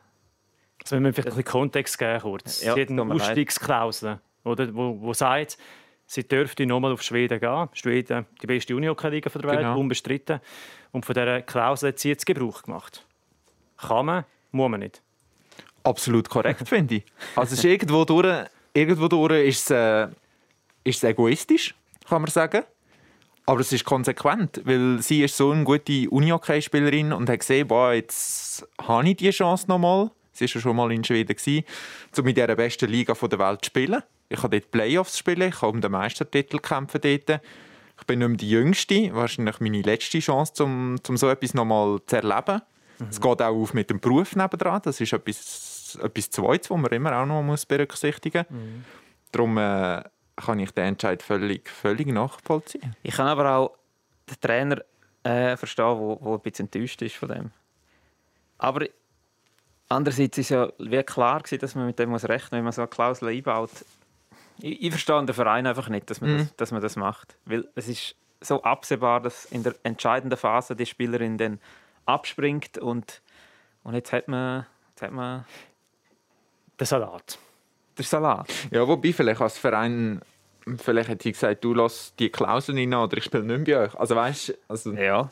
[0.83, 2.62] Also wenn wir vielleicht ein bisschen Kontext geben kurz.
[2.62, 5.59] Ja, Sie hat eine Ausstiegsklausel, oder, wo, wo sagt,
[6.07, 7.69] sie dürfte nochmal auf Schweden gehen.
[7.73, 9.78] Schweden, die beste Unihockey-Liga der Welt, genau.
[9.78, 10.40] unbestritten.
[10.92, 13.07] Und von dieser Klausel hat sie jetzt Gebrauch gemacht.
[13.76, 15.02] Kann man, muss man nicht.
[15.83, 17.04] Absolut korrekt, finde ich.
[17.37, 20.09] Also ist irgendwo durch, irgendwo durch ist es, äh,
[20.85, 21.75] ist es egoistisch,
[22.09, 22.64] kann man sagen.
[23.47, 27.93] Aber es ist konsequent, weil sie ist so eine gute Uni-Hockey-Spielerin und hat gesehen, boah,
[27.93, 30.11] jetzt habe ich diese Chance nochmal.
[30.33, 31.65] Sie war ja schon mal in Schweden,
[32.17, 34.03] um in dieser besten Liga der Welt zu spielen.
[34.29, 37.43] Ich habe dort Playoffs spielen, ich habe um den Meistertitel kämpfen dort.
[37.99, 41.99] Ich bin nicht mehr die Jüngste, wahrscheinlich meine letzte Chance, um, um so etwas nochmal
[42.07, 42.63] zu erleben.
[42.99, 43.07] Mhm.
[43.11, 46.93] Es geht auch auf mit dem Beruf nebendran, das ist etwas, etwas Zweites, was man
[46.93, 48.59] immer auch noch berücksichtigen muss.
[48.59, 48.85] Mhm.
[49.33, 50.03] Darum äh,
[50.41, 52.97] kann ich den Entscheid völlig, völlig nachvollziehen.
[53.03, 53.76] Ich kann aber auch
[54.29, 54.83] den Trainer
[55.23, 57.50] äh, verstehen, wo, wo ein bisschen enttäuscht ist von dem.
[58.59, 58.87] Aber
[59.89, 62.83] andererseits ist ja wie klar gewesen, dass man mit dem muss rechnen, wenn man so
[62.83, 63.71] eine Klausel einbaut.
[64.61, 66.39] Ich, ich verstehe den Verein einfach nicht, dass man, mhm.
[66.39, 70.75] das, dass man das macht, weil es ist so absehbar, dass in der entscheidenden Phase
[70.75, 71.61] die Spielerin dann
[72.07, 73.21] abspringt und,
[73.83, 75.45] und jetzt hat man, jetzt hat man
[76.79, 77.39] den Salat
[78.00, 78.53] der Salat.
[78.71, 80.21] Ja, wobei vielleicht als Verein
[80.77, 83.85] vielleicht hätte ich gesagt, du lass die Klauseln rein oder ich spiele nicht mehr bei
[83.87, 83.95] euch.
[83.95, 85.31] Also weißt also Ja.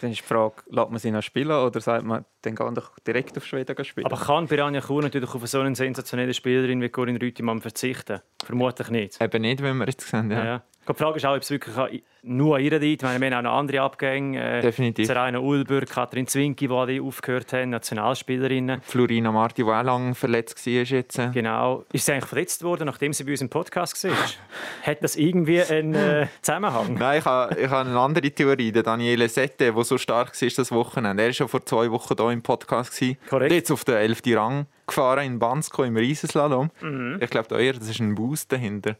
[0.00, 2.98] Dann ist die Frage, lässt man sie noch spielen oder sagt man, dann gehen doch
[3.00, 4.06] direkt auf Schweden spielen?
[4.06, 8.20] Aber kann Piranha Chur natürlich auf so eine sensationelle Spielerin wie Corinne Rüttimann verzichten?
[8.42, 9.20] Vermutlich nicht.
[9.20, 10.38] Eben nicht, wenn wir jetzt sehen, ja.
[10.38, 10.62] ja, ja.
[10.88, 13.02] Die Frage ist auch, ob es wirklich nur an ihr liegt.
[13.02, 14.58] Ich meine, wir haben auch noch andere Abgänge.
[14.58, 15.06] Äh, Definitiv.
[15.06, 18.80] Seraina Ulber, Katrin Zwinki, die alle aufgehört haben, Nationalspielerinnen.
[18.82, 21.20] Florina Marti, die auch lange verletzt war jetzt.
[21.32, 21.84] Genau.
[21.92, 24.12] Ist sie eigentlich verletzt worden, nachdem sie bei uns im Podcast war?
[24.82, 26.94] Hat das irgendwie einen äh, Zusammenhang?
[26.94, 28.72] Nein, ich habe, ich habe eine andere Theorie.
[28.72, 31.22] Der Daniele Sette, der so stark war das Wochenende.
[31.22, 33.02] Er war schon vor zwei Wochen hier im Podcast.
[33.28, 33.52] Korrekt.
[33.52, 34.22] Jetzt auf den 11.
[34.28, 36.70] Rang gefahren in Bansko im Riesenslalom.
[36.80, 37.18] Mhm.
[37.20, 38.96] Ich glaube, da das ist ein Boost dahinter.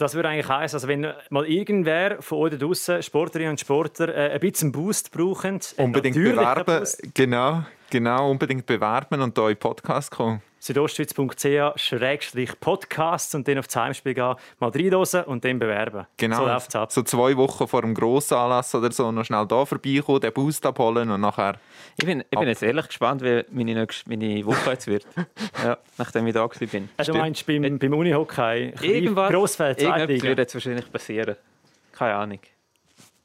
[0.00, 4.32] Das würde eigentlich heißen, also wenn mal irgendwer von euch draußen, Sportlerinnen und Sportler, äh,
[4.32, 10.40] ein bisschen Boost brauchen, unbedingt bewerben, genau, genau, unbedingt bewerben und hier in Podcast kommen
[10.60, 16.06] südostschweiz.ch-podcast und dann auf das Heimspiel gehen, mal reinhören und dann bewerben.
[16.16, 16.92] Genau, so, ab.
[16.92, 20.64] so zwei Wochen vor dem grossen Anlass oder so noch schnell hier vorbeikommen, den Boost
[20.64, 21.56] abholen und nachher...
[21.96, 25.06] Ich bin, ich bin jetzt ehrlich gespannt, wie meine, nächste, meine Woche jetzt wird,
[25.64, 26.88] ja, nachdem ich da bin.
[26.96, 31.36] Also, du meinst beim, beim Unihockey, irgendwas, Grossfeld, Irgendwas wird jetzt wahrscheinlich passieren.
[31.92, 32.40] Keine Ahnung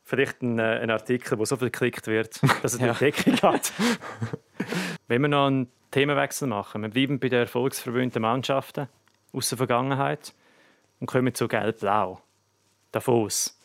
[0.06, 2.94] vielleicht ein, äh, ein, Artikel, der so viel geklickt wird, dass er ja.
[2.94, 3.74] die Deckung hat.
[5.08, 6.82] Wenn wir noch einen Themenwechsel machen.
[6.82, 8.90] Wir bleiben bei den erfolgsverwöhnten Mannschaften
[9.32, 10.34] aus der Vergangenheit
[11.00, 12.20] und kommen zu Gelb-Blau.
[12.92, 13.58] Davos.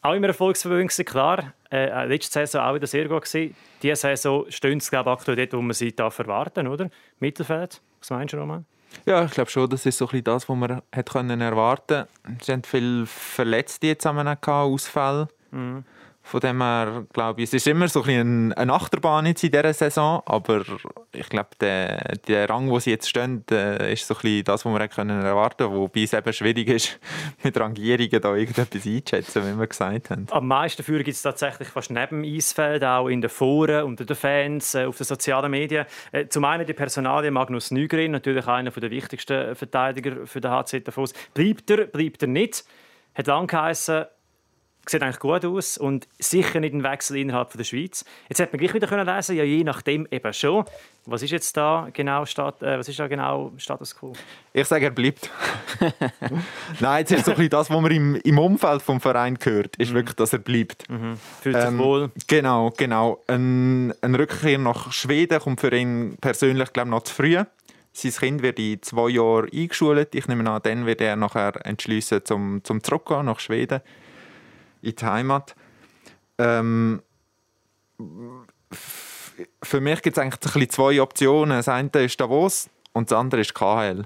[0.00, 1.52] Auch immer erfolgsverwöhnt klar.
[1.70, 3.54] Äh, letzte Saison auch wieder sehr gut gewesen.
[3.82, 6.88] Diese Saison stehen sie, glaube ich, aktuell dort, wo man sie erwarten oder?
[7.20, 7.82] Mittelfeld.
[7.98, 8.64] Was meinst du, Roman?
[9.04, 12.42] Ja, ich glaube schon, das ist so ein das, was man hat erwarten konnte.
[12.42, 15.28] Sie haben viele Verletzte jetzt Ausfälle.
[15.50, 15.84] Mhm.
[16.26, 19.72] Von dem her glaube ich, es ist immer so ein eine Achterbahn jetzt in dieser
[19.72, 20.64] Saison, aber
[21.12, 24.72] ich glaube, der, der Rang, wo sie jetzt stehen, ist so ein bisschen das, was
[24.72, 26.98] wir können erwarten können, wobei es eben schwierig ist,
[27.44, 30.26] mit Rangierungen da irgendetwas einzuschätzen, wie wir gesagt haben.
[30.30, 34.04] Am meisten Führer gibt es tatsächlich fast neben dem Eisfeld, auch in den Foren, unter
[34.04, 35.86] den Fans, äh, auf den sozialen Medien.
[36.10, 40.80] Äh, zum einen die Personalie Magnus Nygren, natürlich einer der wichtigsten Verteidiger für den HC
[40.80, 41.12] Davos.
[41.34, 42.64] Bleibt er, bleibt er nicht?
[43.14, 44.06] Hat lange geheißen,
[44.88, 48.04] sieht eigentlich gut aus und sicher nicht ein Wechsel innerhalb der Schweiz.
[48.28, 50.64] Jetzt hat man gleich wieder können lesen, ja je nachdem eben schon.
[51.06, 54.12] Was ist jetzt da genau Stat äh, was ist da genau Status quo?
[54.52, 55.30] Ich sage, er bleibt.
[56.80, 59.90] Nein, jetzt ist so ein das, was man im, im Umfeld vom Verein hört, ist
[59.90, 59.94] mhm.
[59.94, 60.88] wirklich, dass er bleibt.
[60.88, 61.16] Mhm.
[61.40, 62.10] Fühlt sich ähm, wohl.
[62.26, 63.22] Genau, genau.
[63.28, 67.38] Ein, ein Rückkehr nach Schweden kommt für ihn persönlich glaube noch zu früh.
[67.92, 70.14] Sein Kind wird in zwei Jahren eingeschult.
[70.14, 73.80] Ich nehme an, dann wird er nachher entschließen, zum, zum Zurückgehen nach Schweden
[74.86, 75.54] in die Heimat.
[76.38, 77.02] Ähm,
[79.62, 81.56] für mich gibt es eigentlich zwei Optionen.
[81.56, 84.04] Das eine ist Davos und das andere ist KHL.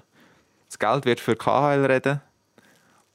[0.69, 2.21] Das Geld wird für KHL reden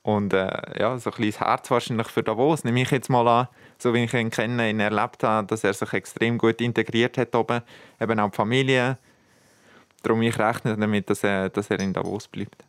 [0.05, 2.63] und äh, ja, so ein kleines Herz wahrscheinlich für Davos.
[2.63, 3.47] Nehme ich jetzt mal an,
[3.79, 7.33] so wie ich ihn kenne, ihn erlebt habe, dass er sich extrem gut integriert hat
[7.33, 7.63] oben,
[7.99, 8.99] eben auch die Familie.
[10.03, 12.63] Darum ich rechne damit, dass er, dass er in Davos bleibt.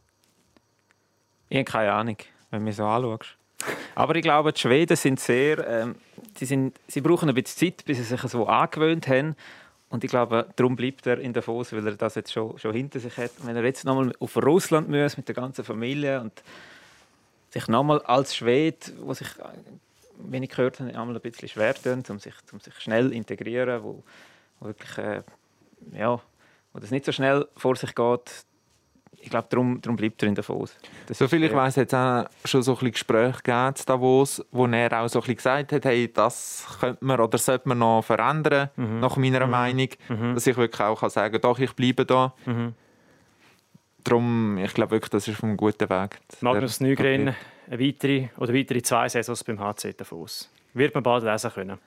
[1.51, 2.17] Ich habe keine Ahnung,
[2.51, 3.37] wenn du mich so anschaust.
[3.97, 5.95] Aber ich glaube, die Schweden sind sehr, ähm,
[6.39, 9.35] die sind, sie brauchen ein bisschen Zeit, bis sie sich so angewöhnt haben.
[9.89, 13.01] Und ich glaube, darum bleibt er in Davos, weil er das jetzt schon, schon hinter
[13.01, 13.31] sich hat.
[13.43, 16.43] Wenn er jetzt nochmal auf Russland muss mit der ganzen Familie und
[17.49, 19.29] sich nochmal als Schwede, wo sich,
[20.19, 23.83] wenn ich gehört habe, einmal ein bisschen schwer tun, um sich, um sich schnell integrieren,
[23.83, 24.03] wo,
[24.61, 25.23] wo wirklich, äh,
[25.93, 26.21] ja,
[26.75, 28.45] wo das nicht so schnell vor sich geht,
[29.27, 30.77] ich glaube, darum, darum bleibt er in Davos.
[31.09, 34.67] Das Soviel ich weiß, hat es auch schon so ein Gespräche gegeben in Davos, wo
[34.67, 38.71] er auch so ein gesagt hat, hey, das könnte man oder sollte man noch verändern,
[38.77, 39.01] mhm.
[39.01, 39.51] nach meiner mhm.
[39.51, 39.89] Meinung.
[40.09, 40.35] Mhm.
[40.35, 42.35] Dass ich wirklich auch kann sagen kann, doch, ich bleibe da.
[42.45, 42.75] Mhm.
[44.05, 46.21] Darum, ich glaube wirklich, das ist ein guter Weg.
[46.41, 47.35] Magnus Nygren,
[47.69, 50.49] eine weitere, oder weitere zwei Saisons beim HC Davos.
[50.77, 51.79] Wird man bald lesen können.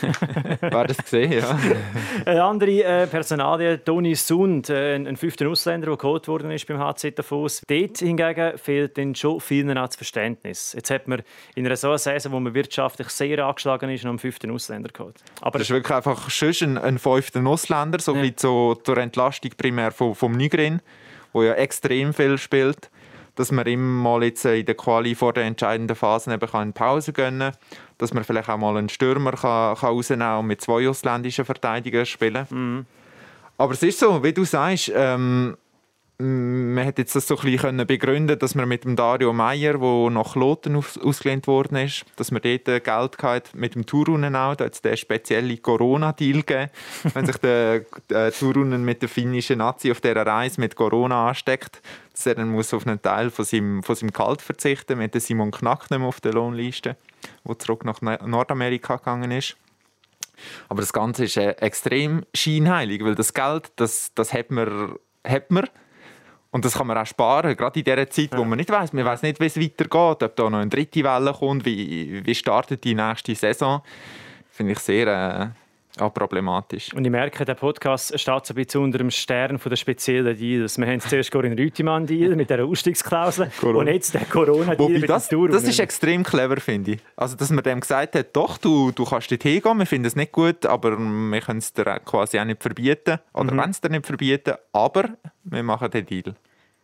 [0.72, 1.58] War das gesehen, ja.
[2.24, 6.66] Eine andere äh, Personalie, Toni Sund, äh, ein, ein fünfter Ausländer, der geholt worden ist
[6.66, 7.60] beim HC Davos.
[7.68, 10.72] Dort hingegen fehlt dann schon vielen das Verständnis.
[10.72, 11.22] Jetzt hat man
[11.56, 15.16] in einer so Saison, wo man wirtschaftlich sehr angeschlagen ist, noch einen fünften Ausländer geholt.
[15.42, 18.22] Aber das ist wirklich einfach schon ein, ein fünfter Ausländer, so ja.
[18.22, 20.80] wie zur, zur Entlastung primär vom, vom Nigrin,
[21.34, 22.88] der ja extrem viel spielt
[23.38, 27.12] dass man ihm mal jetzt in der Quali vor der entscheidenden Phase eben eine Pause
[27.12, 27.60] gönnen kann,
[27.98, 31.44] dass man vielleicht auch mal einen Stürmer kann, kann rausnehmen kann und mit zwei ausländischen
[31.44, 32.46] Verteidigern spielen.
[32.50, 32.86] Mhm.
[33.56, 35.56] Aber es ist so, wie du sagst, ähm,
[36.20, 40.10] man hätte jetzt das so ein bisschen begründen dass man mit dem Dario Meyer, der
[40.10, 44.64] nach Loten ausgelehnt worden ist, dass man dort Geld hat mit dem Turunen auch, da
[44.64, 46.70] hat es den speziellen Corona-Deal gegeben.
[47.14, 51.80] Wenn sich der, der Turunen mit der finnischen Nazi auf dieser Reise mit Corona ansteckt,
[52.12, 55.52] dass er dann muss auf einen Teil von seinem, von seinem Gehalt verzichten mit Simon
[55.52, 56.96] Knack nicht mehr auf der Lohnliste,
[57.46, 59.56] der zurück nach Nordamerika gegangen ist.
[60.68, 65.50] Aber das Ganze ist äh, extrem scheinheilig, weil das Geld, das, das hat man, hat
[65.52, 65.68] man
[66.50, 69.04] und das kann man auch sparen, gerade in dieser Zeit, wo man nicht weiß, man
[69.04, 72.84] weiß nicht, wie es weitergeht, ob da noch eine dritte Welle kommt, wie, wie startet
[72.84, 73.82] die nächste Saison.
[74.50, 75.57] Finde ich sehr äh,
[76.00, 76.92] auch problematisch.
[76.94, 80.78] Und ich merke, der Podcast steht so ein bisschen unter dem Stern der speziellen Deals.
[80.78, 85.28] Wir haben zuerst Corinne Rüttimann Deal mit dieser Ausstiegsklausel und jetzt der Corona-Deal mit das,
[85.28, 85.48] Tour.
[85.48, 87.00] Das ist extrem clever, finde ich.
[87.16, 90.16] Also, dass man dem gesagt hat, doch, du, du kannst dort hingehen, wir finden es
[90.16, 93.18] nicht gut, aber wir können es dir quasi auch nicht verbieten.
[93.32, 93.58] Oder mhm.
[93.58, 95.10] wenn es dir nicht verbieten, aber
[95.44, 96.34] wir machen den Deal.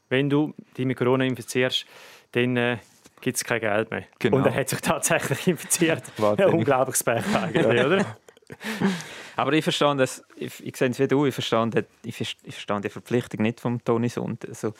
[0.08, 1.86] Wenn du dich mit Corona infizierst,
[2.32, 2.78] dann äh,
[3.20, 4.04] gibt es kein Geld mehr.
[4.18, 4.36] Genau.
[4.36, 6.02] Und er hat sich tatsächlich infiziert.
[6.18, 8.16] Ein unglaubliches Pech eigentlich, oder?
[9.36, 12.80] Aber ich verstehe das, ich, ich sehe es wie du, ich verstehe, ich, ich verstehe
[12.80, 14.46] die Verpflichtung nicht von Toni Sund.
[14.48, 14.74] Also,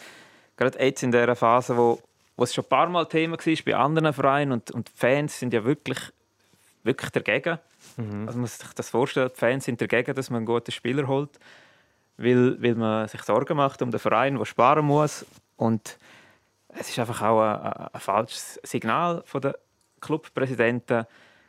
[0.57, 2.01] gerade jetzt in dieser Phase, wo,
[2.37, 5.39] wo es schon ein paar Mal Thema war bei anderen Vereinen und, und die Fans
[5.39, 5.99] sind ja wirklich,
[6.83, 7.59] wirklich dagegen.
[7.97, 8.27] Mhm.
[8.27, 11.07] Also man muss sich das vorstellen, die Fans sind dagegen, dass man einen guten Spieler
[11.07, 11.39] holt,
[12.17, 15.27] weil, weil man sich Sorgen macht um den Verein, der sparen muss.
[15.57, 15.99] Und
[16.69, 19.55] es ist einfach auch ein, ein falsches Signal von den
[20.01, 21.07] Clubpräsidenten,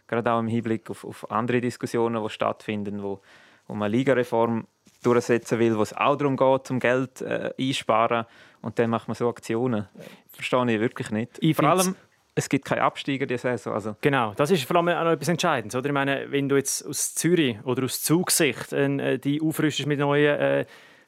[0.08, 3.22] gerade auch im Hinblick auf, auf andere Diskussionen, die stattfinden, wo,
[3.68, 4.68] wo man Ligareform
[5.04, 8.26] durchsetzen will, wo es auch darum geht, um Geld äh, einsparen
[8.62, 9.88] und dann macht man so Aktionen.
[10.32, 11.38] Verstehe ich wirklich nicht.
[11.40, 11.96] Ich Vor allem,
[12.34, 13.74] es gibt keine Absteiger diese Saison.
[13.74, 13.96] Also.
[14.02, 15.76] Genau, das ist vor allem auch noch etwas Entscheidendes.
[15.76, 15.88] Oder?
[15.88, 20.40] Ich meine, wenn du jetzt aus Zürich oder aus Zugsicht äh, die aufrüstest mit neuen
[20.40, 20.66] äh,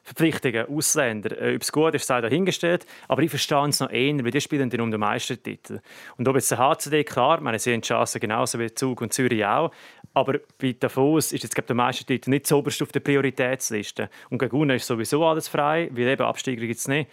[0.08, 1.40] Verpflichtungen, Ausländer.
[1.40, 2.86] Äh, ob es gut ist, sei dahingestellt.
[3.08, 5.80] Aber ich verstehe es noch eher, weil die spielen dann um den Meistertitel.
[6.16, 9.12] Und ob jetzt der HCD, klar, meine, sie haben die Chance genauso wie Zug und
[9.12, 9.70] Zürich auch.
[10.14, 14.08] Aber bei Davos ist jetzt glaub, der Meistertitel nicht so oberst auf der Prioritätsliste.
[14.30, 17.10] Und gegen Unna ist sowieso alles frei, weil eben Absteiger gibt es nicht.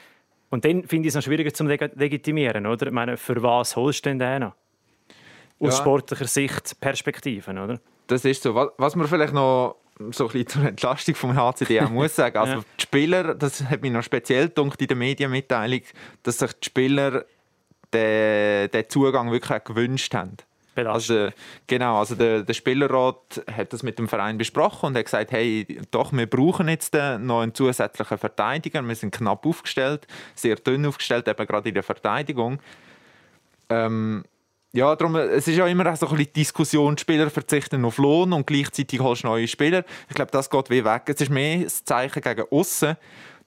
[0.50, 2.88] Und dann finde ich es noch schwieriger zu legitimieren, oder?
[2.88, 4.54] Ich meine, für was holst du denn den noch?
[5.60, 5.82] Aus ja.
[5.82, 7.80] sportlicher Sicht, Perspektiven, oder?
[8.08, 8.56] Das ist so.
[8.56, 9.78] Was man vielleicht noch
[10.12, 12.38] so ein bisschen zur Entlastung vom HCD auch muss sagen.
[12.38, 12.64] Also ja.
[12.78, 15.82] die Spieler, das hat mich noch speziell gedacht in der Medienmitteilung,
[16.24, 17.26] dass sich die Spieler
[17.94, 20.38] den, den Zugang wirklich auch gewünscht haben.
[20.76, 21.30] Also,
[21.68, 25.66] genau, also der, der Spielerrat hat das mit dem Verein besprochen und hat gesagt, hey,
[25.92, 28.82] doch, wir brauchen jetzt noch einen zusätzlichen Verteidiger.
[28.82, 30.06] Wir sind knapp aufgestellt,
[30.36, 32.60] sehr dünn aufgestellt, eben gerade in der Verteidigung.
[33.70, 34.26] Ähm,
[34.76, 38.46] ja, darum, es ist ja immer so ein bisschen Diskussion, Spieler verzichten auf Lohn und
[38.46, 39.86] gleichzeitig holst du neue Spieler.
[40.10, 41.04] Ich glaube, das geht wie weg.
[41.06, 42.98] Es ist mehr das Zeichen gegen außen,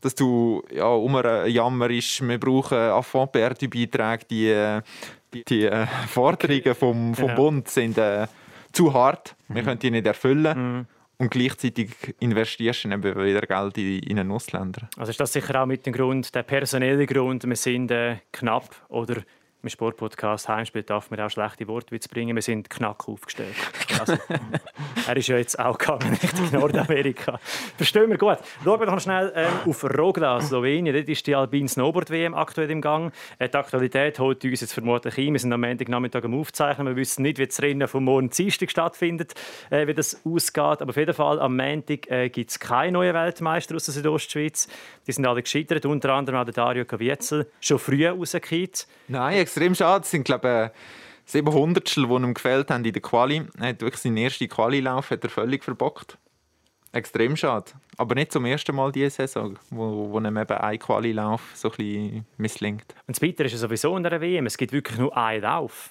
[0.00, 4.80] dass du ja, immer Jammer ist, wir brauchen Affront-Beiträge, die,
[5.34, 7.36] die, die äh, Forderungen vom, vom genau.
[7.36, 8.26] Bund sind äh,
[8.72, 9.66] zu hart, wir mhm.
[9.66, 10.76] können die nicht erfüllen.
[10.76, 10.86] Mhm.
[11.20, 14.88] Und gleichzeitig investierst du eben wieder Geld in, in einen Ausländer.
[14.96, 18.70] Also ist das sicher auch mit dem Grund, der personelle Grund, wir sind äh, knapp
[18.88, 19.16] oder
[19.60, 22.36] im Sportpodcast Heimspiel darf man auch schlechte Wortwitze bringen.
[22.36, 23.56] Wir sind knack aufgestellt.
[23.98, 24.16] Also,
[25.08, 27.40] er ist ja jetzt auch gegangen Richtung Nordamerika.
[27.76, 28.38] Verstehen wir gut.
[28.62, 30.94] Schauen wir doch noch schnell ähm, auf Rogla, Slowenien.
[30.94, 33.12] Dort ist die Alpine Snowboard WM aktuell im Gang.
[33.40, 35.32] Äh, die Aktualität holt uns jetzt vermutlich ein.
[35.32, 36.86] Wir sind am Nachmittag am Aufzeichnen.
[36.86, 39.34] Wir wissen nicht, wie das Rennen vom morgen Dienstag stattfindet,
[39.70, 40.82] äh, wie das ausgeht.
[40.82, 44.68] Aber auf jeden Fall am Montag äh, gibt es keine neuen Weltmeister aus der Südostschweiz.
[45.08, 45.84] Die sind alle gescheitert.
[45.84, 47.50] Unter anderem auch der Dario Kavietzel.
[47.60, 48.86] Schon früh rausgekehrt.
[49.08, 50.04] Nein, extrem schade.
[50.04, 53.42] Es sind, glaube ich, 700 die ihm gefällt haben in der Quali.
[53.58, 56.18] Er hat wirklich seinen ersten Quali-Lauf hat er völlig verbockt.
[56.92, 57.72] Extrem schade.
[57.96, 61.76] Aber nicht zum ersten Mal diese Saison, wo, wo ihm eben ein Quali-Lauf so ein
[61.76, 62.94] bisschen misslingt.
[63.06, 64.46] Und das Bitter ist ja sowieso in der WM.
[64.46, 65.90] Es gibt wirklich nur einen Lauf.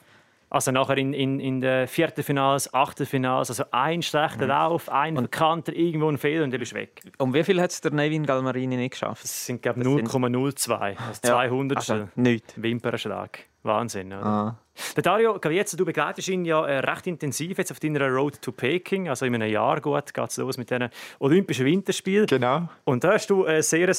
[0.49, 4.49] Also nachher in, in, in den Finals, Achtelfinals, also ein schlechter mhm.
[4.49, 7.01] Lauf, ein bekannter, irgendwo ein Fehler und dann bist du weg.
[7.17, 9.23] Um wie viel hat es der Nevin Galmarini nicht geschafft?
[9.23, 11.87] Das sind glaube 0,02, also 200.
[11.87, 12.53] Ja, also, nicht.
[12.55, 13.39] Wimperschlag.
[13.63, 14.25] Wahnsinn, oder?
[14.25, 14.57] Ah.
[14.95, 18.51] Der Dario Gavietza, du begleitest ihn ja äh, recht intensiv jetzt auf deiner Road to
[18.51, 19.09] Peking.
[19.09, 22.27] Also in einem Jahr gut geht es los mit den Olympischen Winterspielen.
[22.27, 22.69] Genau.
[22.85, 23.93] Und da hast du ein sehr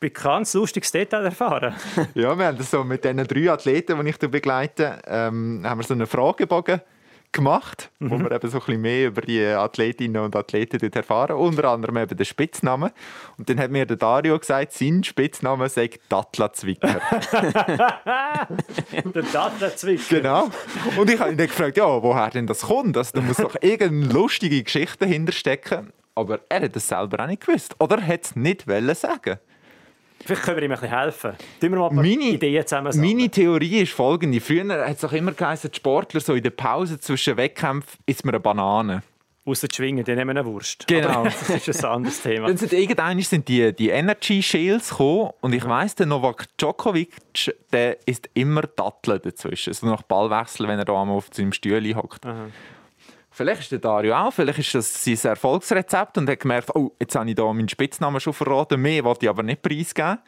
[0.00, 1.74] bekanntes, lustiges Detail erfahren.
[2.14, 5.84] ja, wir haben das so mit diesen drei Athleten, die ich begleite, ähm, haben wir
[5.84, 6.80] so einen Fragebogen
[7.34, 8.10] gemacht, mhm.
[8.10, 11.36] wo wir eben so ein bisschen mehr über die Athletinnen und Athleten dort erfahren.
[11.36, 12.90] Unter anderem eben den Spitznamen.
[13.36, 17.00] Und dann hat mir der Dario gesagt, sein Spitzname sei Dattlazwicker.
[19.14, 20.20] der Dattlazwicker.
[20.20, 20.50] Genau.
[20.96, 22.96] Und ich habe ihn dann gefragt, ja, woher denn das kommt?
[22.96, 25.92] Also, da muss doch irgendeine lustige Geschichte dahinter stecken.
[26.14, 27.74] Aber er hat es selber auch nicht gewusst.
[27.80, 28.64] Oder er hat es nicht
[28.96, 29.38] sagen
[30.24, 31.32] Vielleicht können wir ihm ein bisschen helfen.
[31.60, 34.40] Tun wir mal ein meine, Ideen zusammen Meine Theorie ist folgende.
[34.40, 38.24] Früher hat es auch immer geheißen, die Sportler so in der Pause zwischen Wettkämpfen isst
[38.24, 39.02] man eine Banane.
[39.46, 40.86] Außer die Schwingen, die nehmen eine Wurst.
[40.86, 41.08] Genau.
[41.08, 42.46] Aber das ist ein anderes Thema.
[42.46, 47.10] Dann sind irgendwann sind die, die Energy Shields gekommen und ich weiss, der Novak Djokovic,
[47.70, 49.74] der isst immer Datteln dazwischen.
[49.74, 52.24] So nach Ballwechsel, wenn er da einmal auf seinem Stühle hockt.
[53.36, 57.16] Vielleicht ist der Dario auch, vielleicht ist das sein Erfolgsrezept und hat gemerkt, oh, jetzt
[57.16, 60.18] habe ich da meinen Spitznamen schon verraten, mehr wollte ich aber nicht preisgeben.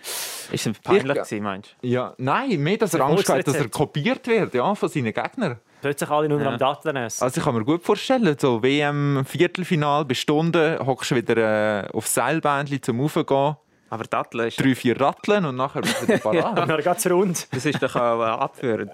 [0.50, 1.86] Ist es peinlich gewesen, meinst du?
[1.86, 5.60] Ja, nein, mehr, dass er Angst hat, dass er kopiert wird ja, von seinen Gegnern.
[5.82, 6.48] Plötzlich alle nur ja.
[6.48, 7.22] am Datteln essen.
[7.22, 12.12] Also ich kann mir gut vorstellen, so WM-Viertelfinal bis Stunde, hockst du wieder äh, aufs
[12.12, 13.54] Seilbändchen zum Raufgehen.
[13.88, 14.60] Aber Datteln ist...
[14.60, 16.58] Drei, vier Ratteln und nachher bist du wieder parat.
[16.58, 17.46] und dann geht es rund.
[17.54, 18.90] Das ist doch auch äh, abführend.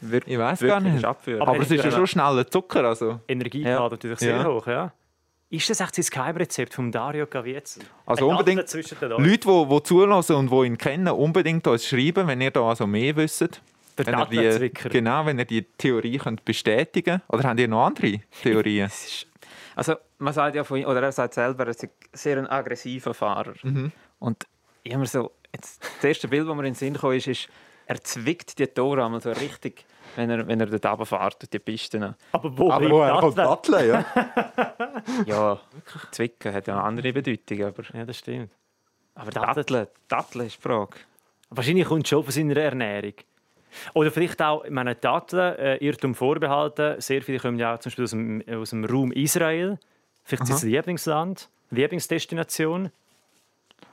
[0.00, 1.04] Wir, ich weiß gar nicht.
[1.04, 1.42] Abführen.
[1.42, 2.84] Aber, Aber es ist ja schon schneller Zucker.
[2.84, 3.20] Also.
[3.28, 3.88] Energiegehalt ja.
[3.88, 4.44] natürlich sehr ja.
[4.44, 4.66] hoch.
[4.66, 4.92] Ja.
[5.48, 7.78] Ist das echt das Geheimrezept von Dario Gavietz?
[8.04, 12.50] Also unbedingt Leute, die, die zulassen und die ihn kennen, unbedingt uns schreiben, wenn ihr
[12.50, 13.60] da also mehr wisst.
[13.96, 17.32] Der wenn ihr die, Genau, wenn ihr die Theorie könnt bestätigen könnt.
[17.32, 18.90] Oder habt ihr noch andere Theorien?
[19.76, 22.46] also man sagt ja von ihm, oder er sagt selber, er ist ein sehr ein
[22.48, 23.54] aggressiver Fahrer.
[23.62, 23.92] Mhm.
[24.18, 24.46] Und
[24.82, 27.28] ich habe mir so, jetzt, das erste Bild, das mir in den Sinn kam, ist,
[27.28, 27.48] ist
[27.86, 29.84] er zwickt die Tore einmal so richtig,
[30.16, 32.14] wenn er, wenn er dort runterfährt, die Pisten.
[32.32, 34.04] Aber wo aber wo er kommt Datteln, ja?
[35.26, 35.60] ja,
[36.10, 37.62] zwicken hat ja eine andere Bedeutung.
[37.64, 38.50] Aber, ja, das stimmt.
[39.14, 40.96] Aber Datteln, Datteln ist die Frage.
[41.50, 43.14] Wahrscheinlich kommt es schon von seiner Ernährung.
[43.94, 47.00] Oder vielleicht auch, ich meine, Datteln, äh, Irrtum vorbehalten.
[47.00, 49.78] Sehr viele kommen ja zum Beispiel aus dem, aus dem Raum Israel.
[50.24, 52.90] Vielleicht ist es Lieblingsland, Lieblingsdestination.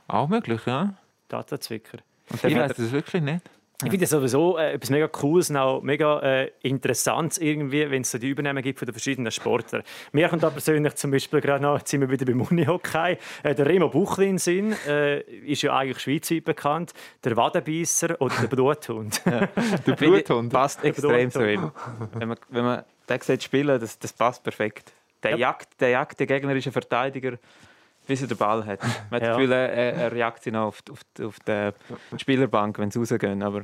[0.08, 0.96] Auch möglich, ja.
[1.28, 2.00] Dattelzwicker.
[2.30, 3.50] Und ich weiß das wirklich nicht.
[3.84, 8.04] Ich finde das sowieso äh, etwas mega Cooles und auch mega äh, Interessantes irgendwie, wenn
[8.04, 9.84] es so die Übernahmen gibt von den verschiedenen Sportlern.
[10.14, 13.56] Mir kommt da persönlich zum Beispiel gerade noch, jetzt sind wir wieder beim Unihockey, äh,
[13.56, 16.94] der Remo Buchlin Sinn, äh, ist ja eigentlich schweizweit bekannt,
[17.26, 19.22] der Wadenbeisser oder der Bluthund.
[19.26, 19.48] Der
[19.84, 20.54] Finde ich, Bluthund.
[20.54, 21.72] passt extrem zu ihm.
[22.14, 24.94] Wenn man, wenn man den sieht spielen, das, das passt perfekt.
[25.24, 25.38] Der, Ja.
[25.38, 27.38] jagt, der jagt den gegnerischen Verteidiger,
[28.08, 28.80] bis er den Ball hat.
[29.10, 29.28] Man hat Ja.
[29.30, 31.74] das Gefühl, er, er jagt ihn auf, die- auf, die- auf der
[32.18, 33.42] Spielerbank, wenn sie rausgehen.
[33.44, 33.62] Aber,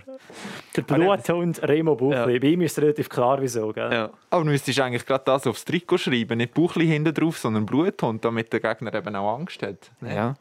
[0.75, 2.39] Der Bluthund Remo Buchli.
[2.39, 3.71] Bei ihm ist es relativ klar, wieso.
[3.73, 3.91] Gell?
[3.91, 4.09] ja.
[4.29, 8.23] Aber du müsstest eigentlich gerade das aufs Trikot schreiben, nicht Buchli hinten drauf, sondern Bluthund,
[8.25, 9.91] damit der Gegner eben auch Angst hat.
[10.01, 10.35] Ja.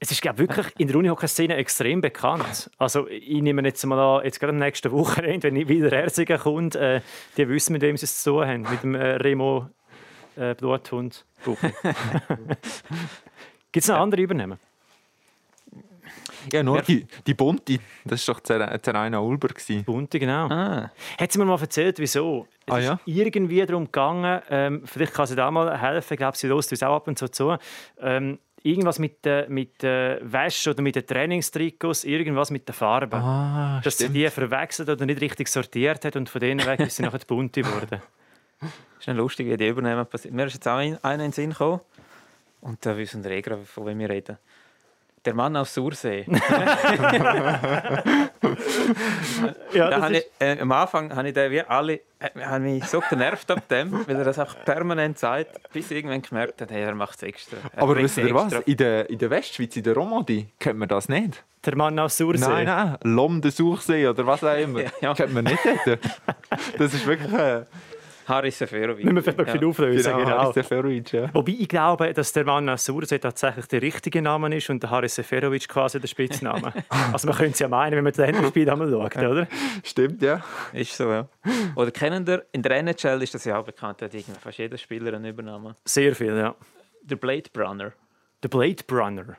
[0.00, 2.70] Es ist glaub, wirklich in der Unihockey-Szene extrem bekannt.
[2.78, 6.76] Also ich nehme jetzt mal an, jetzt gerade am nächsten Wochenende, wenn wieder Erzigen kommt,
[6.76, 7.00] äh,
[7.36, 9.68] die wissen, mit wem sie es zu tun haben, mit dem äh, Remo
[10.38, 11.24] äh, Bluthund.
[13.72, 14.58] Gibt es noch andere Übernehmen?
[16.52, 19.48] Ja, nur die, die Bunte, das war doch Zer- Zeraina Ulber.
[19.48, 19.84] gewesen.
[19.84, 20.46] Bunte, genau.
[20.48, 22.46] Ah, Hat sie mir mal erzählt, wieso?
[22.64, 23.00] Es Ah, ist ja?
[23.04, 26.82] irgendwie darum gegangen, ähm, vielleicht kann sie da mal helfen, ich glaube, sie lässt uns
[26.82, 27.58] auch ab und zu zu.
[28.00, 33.16] Ähm, irgendwas mit der mit der Wäsche oder mit den Trainingstrikots, irgendwas mit der Farbe.
[33.16, 34.16] Ah, dass sie stimmt.
[34.16, 37.26] die verwechselt oder nicht richtig sortiert hat und von denen weg ist sie nachher die
[37.26, 38.00] bunte geworden.
[38.98, 40.34] das ist eine lustige Idee übernehmen passiert.
[40.34, 41.80] Mir ist jetzt auch ein- einer in den Sinn gekommen.
[42.60, 44.36] Und da wissen wir eh gerade, von wem wir reden.
[45.24, 46.24] Der Mann aus Sursee.
[49.72, 53.50] Ja, Da ich, äh, am Anfang habe ich den wie alle, äh, mich so genervt
[53.50, 56.94] ab dem, weil er das auch permanent sagt, bis ich irgendwann gemerkt hat, hey, er
[56.94, 57.58] macht es extra.
[57.72, 58.52] Er Aber wisst ihr die was?
[58.64, 61.44] In der, in der Westschweiz, in der Romandie, kennt man das nicht.
[61.64, 62.40] der Mann aus Sursee.
[62.48, 64.80] Nein, nein, Lom de Suchsee oder was auch immer.
[64.82, 65.14] Ja, ja.
[65.14, 65.98] Kennt man nicht dort.
[66.78, 67.64] Das ist wirklich äh,
[68.28, 69.04] Haris Seferovic.
[69.04, 69.68] Müssen wir vielleicht noch ja.
[69.68, 70.12] auflösen.
[70.12, 70.30] genau, Genau.
[70.38, 71.34] Haris Seferovic, ja.
[71.34, 74.90] Wobei ich glaube, dass der Mann aus Sursee tatsächlich der richtige Name ist und der
[74.90, 76.72] Haris Seferovic quasi der Spitzname.
[77.12, 79.48] also man könnte es ja meinen, wenn man das Länderspiel einmal schaut, oder?
[79.82, 80.44] Stimmt, ja.
[80.72, 81.28] Ist so, ja.
[81.76, 84.78] Oder kennen ihr, in der NHL ist das ja auch bekannt, da hat fast jeder
[84.78, 85.74] Spieler einen Übernamen.
[85.84, 86.54] Sehr viel, ja.
[87.02, 87.92] Der Blade Brunner.
[88.42, 89.36] Der Blade Brunner.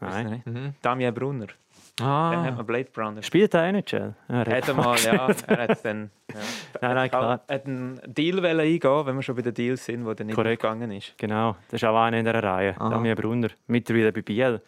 [0.00, 0.42] Weißt Nein.
[0.44, 0.74] du nicht?
[0.82, 1.46] Damian Brunner.
[2.00, 3.22] Ah, hat man Blade Brunner.
[3.22, 3.70] Spielt er?
[3.72, 5.28] Ja, er Hat er mal, ja.
[5.46, 6.40] Er hat dann ja,
[6.80, 7.40] Nein, nein, klar.
[7.46, 10.26] Er hat einen Deal wollen eingehen, wenn wir schon bei den Deals sind, wo der
[10.26, 10.60] nicht Korrekt.
[10.62, 11.14] gegangen ist.
[11.18, 12.74] Genau, das ist auch einer in dieser Reihe.
[12.78, 14.60] Damian Brunner, mittlerweile bei Biel.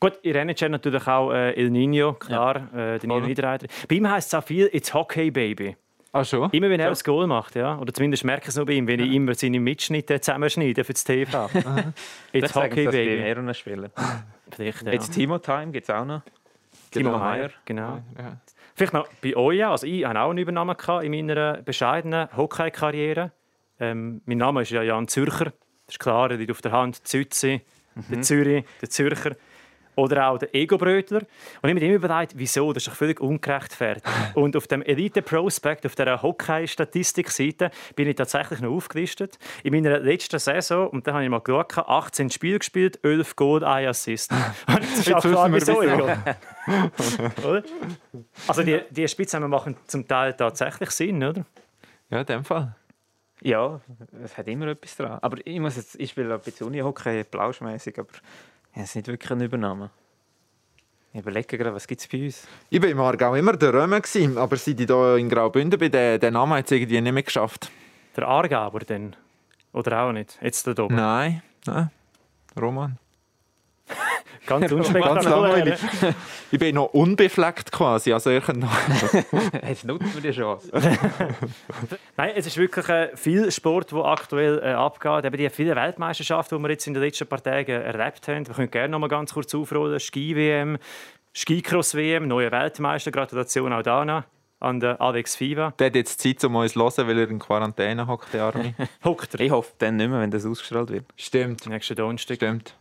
[0.00, 3.20] Gut, in NHL natürlich auch äh, El Nino, klar, äh, der Nino.
[3.20, 3.68] Niederreiter.
[3.88, 5.76] Bei ihm heisst es auch viel «It's Hockey, Baby».
[6.10, 6.50] ah schon?
[6.50, 7.78] Immer wenn er das Goal macht, ja.
[7.78, 10.94] Oder zumindest merke ich es noch bei ihm, wenn ich immer seine Mitschnitte zusammenschneide für
[10.94, 11.48] das TV.
[12.32, 13.22] «It's Das sagen Hockey, Baby».
[13.22, 13.90] mehreren spielen.
[14.50, 14.92] Vielleicht, ja.
[14.92, 16.22] Jetzt Timo Time gibt es auch noch.
[16.92, 17.50] Timo Timo Meyer, Meyer.
[17.64, 18.02] genau.
[18.18, 18.40] Ja.
[18.74, 23.32] Vielleicht noch bei euch, also ich hatte auch eine Übernahme gehabt in meiner bescheidenen Hockey-Karriere.
[23.80, 25.46] Ähm, mein Name ist ja Jan Zürcher,
[25.86, 27.62] das ist klar, der liegt auf der Hand, Zützi,
[28.10, 29.36] der Zürich, der Zürcher.
[29.94, 31.18] Oder auch der Ego-Brötler.
[31.18, 34.06] Und ich habe mir immer überlegt, wieso, das ist doch völlig ungerechtfertigt.
[34.34, 39.38] Und auf dem Elite-Prospect, auf dieser Hockey-Statistikseite, bin ich tatsächlich noch aufgelistet.
[39.62, 43.64] In meiner letzten Saison, und da habe ich mal geschaut, 18 Spiele gespielt, 11 Goal,
[43.64, 44.32] 1 Assist.
[44.32, 44.40] Und
[44.80, 45.82] das ist auch klar, wieso.
[45.82, 46.08] Ego.
[48.46, 51.44] Also die, die Spitznamen machen zum Teil tatsächlich Sinn, oder?
[52.08, 52.76] Ja, in dem Fall.
[53.40, 53.80] Ja,
[54.22, 55.18] es hat immer etwas dran.
[55.20, 58.12] Aber ich, muss jetzt, ich spiele ein bisschen Unihockey, plauschmäßig, aber
[58.74, 59.90] ja, es ist nicht wirklich eine Übernahme.
[61.12, 62.46] Ich überlege gerade, was gibt es bei uns?
[62.70, 65.92] Ich war im Aargau immer der Römer, gewesen, aber seit ich hier in Graubünden bin,
[65.92, 67.70] den, den Namen hat es irgendwie nicht mehr geschafft.
[68.16, 69.14] Der Aargauer dann.
[69.74, 70.38] Oder auch nicht?
[70.40, 70.94] Jetzt da oben.
[70.94, 71.90] Nein, nein.
[72.58, 72.98] Roman.
[74.46, 75.30] Ganz Ganz unspektakulär.
[75.30, 75.80] langweilig.
[76.50, 78.12] Ich bin noch unbefleckt quasi.
[78.12, 78.72] Also könnt noch
[79.68, 80.68] Jetzt nutzen wir die Chance.
[82.16, 85.24] Nein, es ist wirklich äh, viel Sport, der aktuell äh, abgeht.
[85.24, 88.46] Eben die vielen Weltmeisterschaften, die wir jetzt in den letzten paar Tagen erlebt haben.
[88.46, 90.00] Wir können gerne noch mal ganz kurz aufrollen.
[90.00, 90.78] Ski-WM,
[91.34, 93.12] Skicross-WM, neue Weltmeister.
[93.12, 94.24] Gratulation auch da noch
[94.58, 95.72] an den Alex Fiva.
[95.78, 98.74] Der hat jetzt Zeit, um uns zu hören, weil er in Quarantäne hockt, der Arme.
[99.04, 99.40] Hockt er.
[99.40, 101.04] Ich hoffe dann nicht mehr, wenn das ausgestrahlt wird.
[101.16, 101.66] Stimmt.
[101.66, 102.36] Nächsten Donnerstag.
[102.36, 102.76] Stimmt.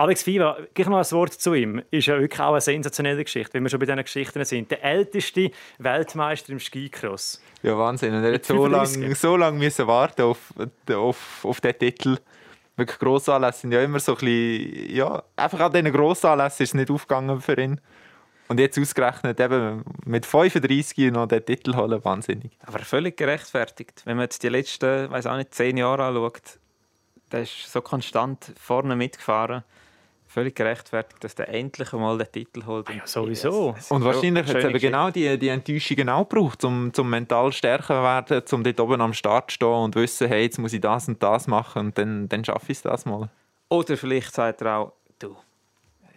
[0.00, 1.82] Alex Fiva, gleich mal ein Wort zu ihm.
[1.90, 4.70] Ist ja wirklich auch eine sensationelle Geschichte, wenn wir schon bei diesen Geschichten sind.
[4.70, 7.42] Der älteste Weltmeister im Skicross.
[7.64, 8.14] Ja, Wahnsinn.
[8.14, 9.02] Und er hat so 35.
[9.02, 10.54] lange so lang müssen warten auf,
[10.88, 12.18] auf, auf diesen Titel.
[12.76, 16.74] Wirklich Grossanlässe sind ja immer so ein bisschen, ja, einfach an diesen Grossanlässen ist es
[16.74, 17.80] nicht aufgegangen für ihn.
[18.46, 22.52] Und jetzt ausgerechnet eben mit 35 noch den Titel holen, wahnsinnig.
[22.64, 24.02] Aber völlig gerechtfertigt.
[24.04, 26.60] Wenn man jetzt die letzten, weiß auch nicht, zehn Jahre anschaut,
[27.32, 29.64] der ist so konstant vorne mitgefahren.
[30.30, 32.90] Völlig gerechtfertigt, dass der endlich einmal den Titel holt.
[32.90, 33.74] Ja, sowieso.
[33.76, 37.10] Es ist Und wahrscheinlich hat es eben genau die, die Enttäuschung auch gebraucht, um, um
[37.10, 40.58] mental stärker zu werden, um dort oben am Start zu stehen und wissen, hey, jetzt
[40.58, 43.30] muss ich das und das machen und dann, dann schaffe ich es das mal.
[43.70, 45.34] Oder vielleicht sagt er auch, du,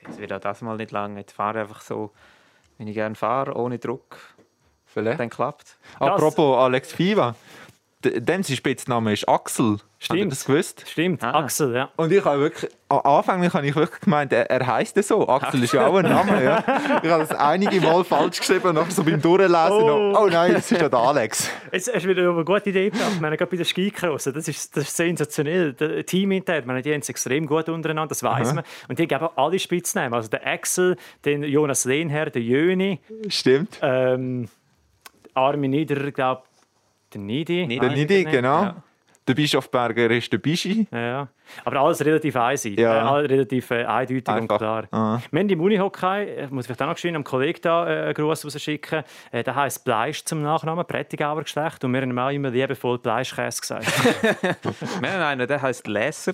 [0.06, 2.12] jetzt wird auch das mal nicht lang, jetzt fahre einfach so,
[2.78, 4.18] Wenn ich gerne fahre, ohne Druck,
[4.88, 5.22] Vielleicht.
[5.22, 7.34] dann klappt Apropos Alex Fiva,
[8.04, 9.74] d- dem sein Spitzname ist Axel.
[9.74, 9.82] Habt
[10.14, 10.32] ihr Stimmt.
[10.32, 10.84] das gewusst?
[10.90, 11.32] Stimmt, Ah.
[11.40, 11.90] Axel, ja.
[11.96, 15.28] Und ich habe wirklich, anfänglich habe ich wirklich gemeint, er, er heisst ja so.
[15.30, 16.44] Axel ist ja auch ein Name.
[16.44, 16.58] Ja.
[17.04, 20.12] Ich habe das einige Mal falsch geschrieben und nachher so beim Durchlesen Oh.
[20.12, 21.52] noch, oh nein, das ist ja der Alex.
[21.72, 23.12] Jetzt hast du wieder eine gute Idee gebracht.
[23.14, 25.74] Ich meine, gerade bei den Skicrossen, das ist, das ist sensationell.
[25.74, 28.64] Der Team intern, meine, die haben es extrem gut untereinander, das weiß man.
[28.90, 30.16] Und die geben alle Spitznamen.
[30.16, 33.78] Also der Axel, den Jonas Lehnherr, der Jöni, Stimmt.
[33.84, 34.50] ähm,
[35.36, 36.42] Armin Niederer, glaube
[37.14, 37.66] der Nidi.
[37.68, 37.80] Nidi.
[37.80, 38.64] Der Nidi, genau.
[38.64, 38.84] Ja.
[39.28, 40.88] Der Bischofberger ist der Bischi.
[40.92, 41.28] Ja, ja.
[41.64, 42.98] Aber alles relativ einseitig, Ja.
[42.98, 44.58] äh, alles relativ äh, eindeutig und Einfach.
[44.58, 44.88] klar.
[44.92, 45.20] Ah.
[45.30, 48.04] Wir haben im Unihockey, äh, muss ich vielleicht auch noch schön am Kollegen da äh,
[48.06, 52.18] einen Gruß rausschicken, äh, der heisst Bleisch zum Nachnamen, Prättigauer Geschlecht und wir haben ihm
[52.18, 53.86] auch immer liebevoll Bleischkäse gesagt.
[55.02, 56.34] Wir haben einen, der heißt Laser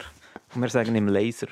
[0.56, 1.48] und wir sagen ihm Laser.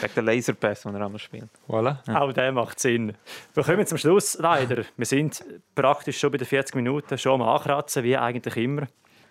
[0.00, 1.48] Wegen der Laserpass, den er einmal spielt.
[1.68, 1.96] Voilà.
[2.14, 3.14] Auch der macht Sinn.
[3.54, 4.84] Wir kommen zum Schluss leider.
[4.96, 8.86] Wir sind praktisch schon bei den 40 Minuten, schon am Ankratzen, wie eigentlich immer.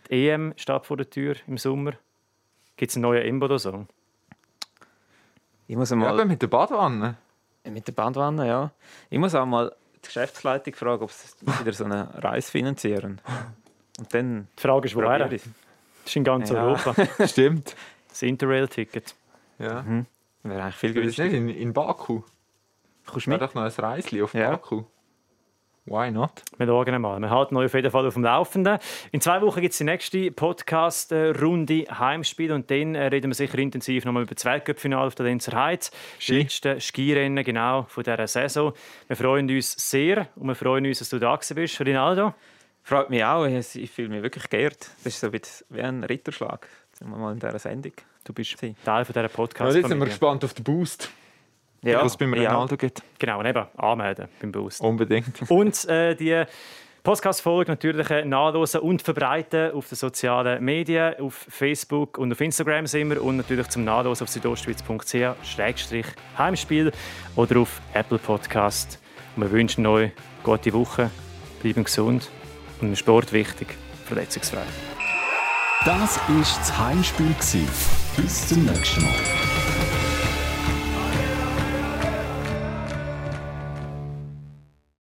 [0.10, 1.93] Die EM steht vor der Tür im Sommer.
[2.78, 3.88] Gibt es einen neuen Imbodo-Song?
[5.68, 7.16] Ich muss Ja, einmal aber mit der Badwanne.
[7.66, 8.72] mit der Bandwanne, ja.
[9.10, 11.28] Ich muss auch mal die Geschäftsleitung fragen, ob sie
[11.60, 13.22] wieder so eine Reise finanzieren.
[14.00, 15.20] Und dann Die Frage ist, woher?
[15.28, 15.41] Das
[16.06, 16.64] ist in ganz Ja.
[16.66, 16.95] Europa.
[17.28, 17.76] Stimmt.
[18.08, 19.14] Das Interrail-Ticket.
[19.60, 19.86] Ja.
[20.44, 21.38] Wäre eigentlich viel Das ist nicht günstiger.
[21.38, 22.22] in, in Baku.
[23.06, 23.42] Kommst du mit?
[23.42, 24.52] doch noch ein Reisli auf Ja.
[24.52, 24.84] Baku.
[25.86, 26.44] Why not?
[26.58, 27.20] Wir schauen einmal.
[27.20, 28.78] Wir halten euch auf jeden Fall auf dem Laufenden.
[29.12, 33.58] In zwei Wochen gibt es die nächste Podcast-Runde Heimspiel und dann äh, reden wir sicher
[33.58, 35.90] intensiv nochmal über das Weltcup-Finale auf der Lenzer Heiz.
[36.20, 36.34] Ski.
[36.44, 38.74] Das letzte Skirennen genau von dieser Saison.
[39.08, 41.80] Wir freuen uns sehr und wir freuen uns, dass du da gewesen bist.
[41.82, 42.34] Rinaldo,
[42.84, 43.46] Freut mich auch.
[43.46, 44.90] Ich fühle mich wirklich geehrt.
[45.04, 46.68] Das ist so wie wie ein Ritterschlag.
[46.88, 47.92] Jetzt sind wir mal in dieser Sendung.
[48.24, 48.76] Du bist Sie.
[48.84, 51.09] Teil von dieser Ja, jetzt sind wir gespannt auf den Boost,
[51.82, 52.51] Ja, was es beim ja.
[52.51, 53.01] Ronaldo gibt.
[53.17, 54.82] genau, und eben anmelden beim Boost.
[54.82, 55.41] Unbedingt.
[55.51, 56.43] Und äh, die
[57.03, 62.86] Podcast-Folge natürlich äh, nachlesen und verbreiten auf den sozialen Medien, auf Facebook und auf Instagram
[62.88, 66.91] sind wir und natürlich zum Nachlesen auf südostschweiz.ch-heimspiel
[67.38, 68.99] oder auf Apple Podcast.
[69.36, 70.13] Und wir wünschen euch eine
[70.43, 71.09] gute Woche,
[71.61, 72.30] bleiben gesund
[72.82, 73.70] und im Sport wichtig,
[74.05, 74.63] verletzungsfrei.
[75.86, 78.09] Das war das Heimspiel.
[78.20, 78.24] Gewesen.
[78.24, 79.39] Bis zum nächsten Mal.